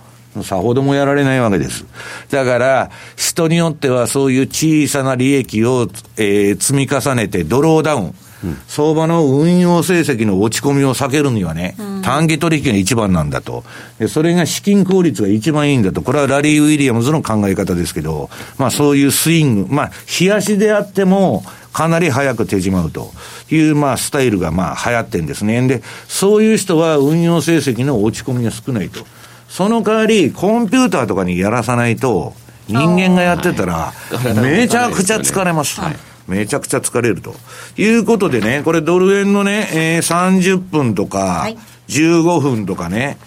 [0.43, 1.85] さほどもやられないわけです。
[2.29, 8.15] だから、人によってはそういう小さな利益を、えー、積み重ねてドローダウン。
[8.43, 13.63] うん、相場の運用成績の落ち込みを避けるにはね、うん、短期取引が一番なんだと。
[14.07, 16.01] それが資金効率が一番いいんだと。
[16.01, 21.43] これはラリー・ウィリアムズの考え方ですけど、まあそういうスイング、まあ、冷やしであっても、
[21.73, 23.11] かなり早く手じまうと
[23.49, 25.67] いう、まあ、スタイルが、まあ、流行ってんですね。
[25.67, 29.05] で、そういう人は運用成績の落ち込みが少ないと。
[29.47, 32.33] その代わり、コンピューターとかにやらさないと、
[32.67, 33.93] 人間がやってたら、
[34.41, 35.79] めちゃくちゃ疲れます。
[35.79, 35.95] はい
[36.27, 37.35] めちゃくちゃ疲れると。
[37.77, 41.49] いうことでね、これドル円のね、えー、30分とか、
[41.89, 43.17] 15分とかね、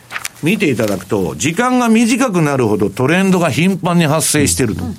[0.42, 4.84] 見ていただくと、時間が短くなるほどトレンドが頻繁に発生してると。
[4.84, 4.96] うん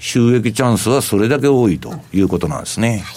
[0.00, 3.04] 収益チャンスはそれだけ多いということなんですね。
[3.04, 3.16] はい、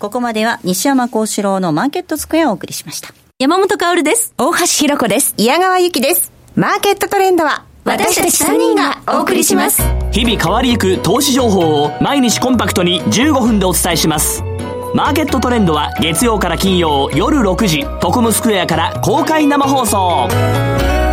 [0.00, 3.14] ここまでは西山幸四郎のマーケットスクエアをお送りしました。
[3.38, 4.32] 山本薫です。
[4.38, 5.34] 大橋弘子です。
[5.36, 6.32] 矢川由紀です。
[6.56, 9.82] マーケットトレンドは私たち3人がお送りします。
[10.10, 14.42] 日々変わりゆく投資情報を毎日コンパクトに15分でお伝えします。
[14.94, 21.05] マーケットトレンドは月曜から金曜夜6時、トコムスクエアから公開生放送。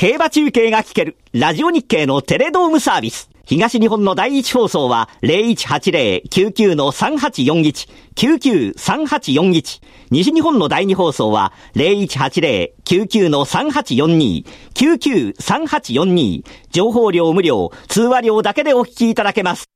[0.00, 3.28] 競馬中継が聞ける、ラジオ日経のテレドームサービス。
[3.44, 7.86] 東日本の第一放送は0180-99-3841、
[8.16, 9.82] 99-3841。
[10.10, 16.44] 西日本の第二放送は0180-99-3842、99-3842。
[16.70, 19.66] 情報量無料、通話料だけでお聞きいただけます。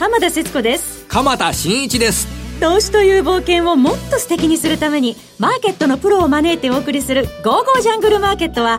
[0.00, 1.06] 浜田節子です。
[1.06, 2.37] 鎌田新一です。
[2.60, 8.78] 投資という冒険をもっと素敵にするためにマーケットのプロを招いてお送りする「ゴーゴージャングルマーケット」は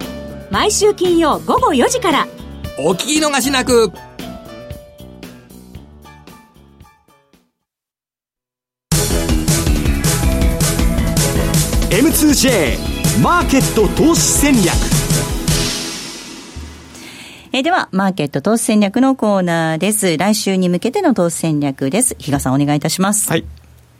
[0.51, 2.27] 毎週金曜午後4時から
[2.77, 3.91] お聞き逃しなく
[11.89, 14.73] M2J マーケット投資戦略
[17.51, 20.19] えー、では、マーケット投資戦略のコーナーです。
[20.19, 22.15] 来週に向けての投資戦略です。
[22.19, 23.27] 比嘉さんお願いいたします。
[23.27, 23.45] はい。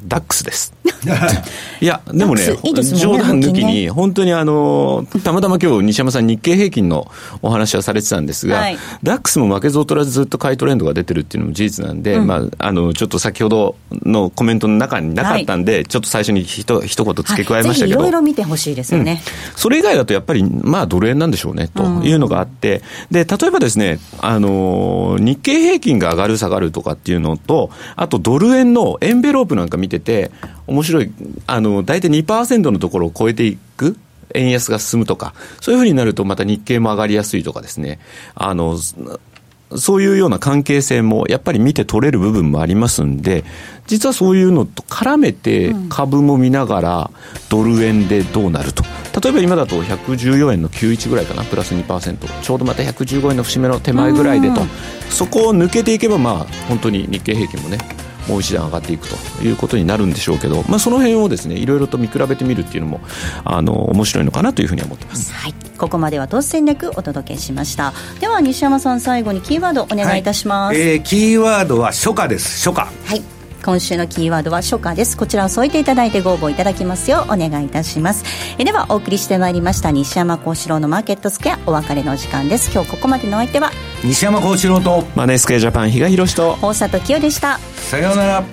[0.04, 0.74] ダックスです。
[1.82, 2.84] いや、でもね、いいね。
[2.84, 7.10] 冗談抜きに、本当にあの、たまたま今日西山さん日経平均の
[7.42, 18.00] お話はされてたんですが、はい、ダックスも負けず劣らずずっと買いトレンドが出てるっていうのも事実なんで、うん、まあ、あの、ちょっと先ほどのコメントの中になかったんで、はい、ちょっと最初にひと一言付け加えましたけど。
[18.00, 18.04] い。
[18.04, 22.82] ろいろ見てほしいですよね、うん、それ以外だとやっぱり、まあ、ドル円なんでしょうね、というのがあって、
[23.12, 30.32] で、例えばですね、あの、日経平均が上がる下がるとかっていうのと、あとドル円のエンベロープなんか見てて、
[30.68, 31.12] 面白い、
[31.48, 33.98] あの、大体2%のところを超えていく。
[34.36, 38.00] 円安が進むとか、そういうふうになるとまた日経も上がりやすいとかですね、
[38.36, 38.78] あの、
[39.76, 43.44] そういうような関係性もやっぱり見て取れる部分もありますんで、
[43.88, 47.12] 実はそういうのと絡めて株も見ながら
[47.50, 48.84] ドル円でどうなると。
[49.22, 52.42] 例えば今だと114円の91ぐらいかな、プラス2%。
[52.42, 54.62] ちょうどまた115円の節目の手前ぐらいでと。
[55.10, 56.38] そこを抜けていけばまあ
[56.68, 57.78] 本当に日経平均もね、
[58.30, 63.02] もう一段上がっていくということになるんでしょうけど、まあ、その辺をですねいろいろと見比べてみるっていうのも
[63.44, 67.94] あの面白いのかなというふうに思ってます、はい、ここまでは投資戦略お届けしました。
[68.20, 72.70] では西山さん最後にキーワードお願いいたします、はい、えー、キーワードは初夏です。
[72.70, 72.88] 初夏。
[73.06, 75.18] はい今週のキーワードは初夏です。
[75.18, 78.24] こちらを添えていただいてご応募いただきますようお願いいたします。
[78.58, 82.72] えではお送りしてまいりました西山幸四郎のマーケットスクエアお別れの時間です。
[82.74, 83.72] 今日ここまでのお相手は
[84.04, 86.58] 西山幸四郎とマネースクエアジャパン比嘉宏と。
[86.62, 87.60] 大里清でした。
[87.76, 88.44] さようなら。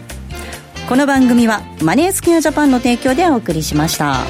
[0.89, 4.21] この番組はマネースクエアジャパンの提供でお送りしました。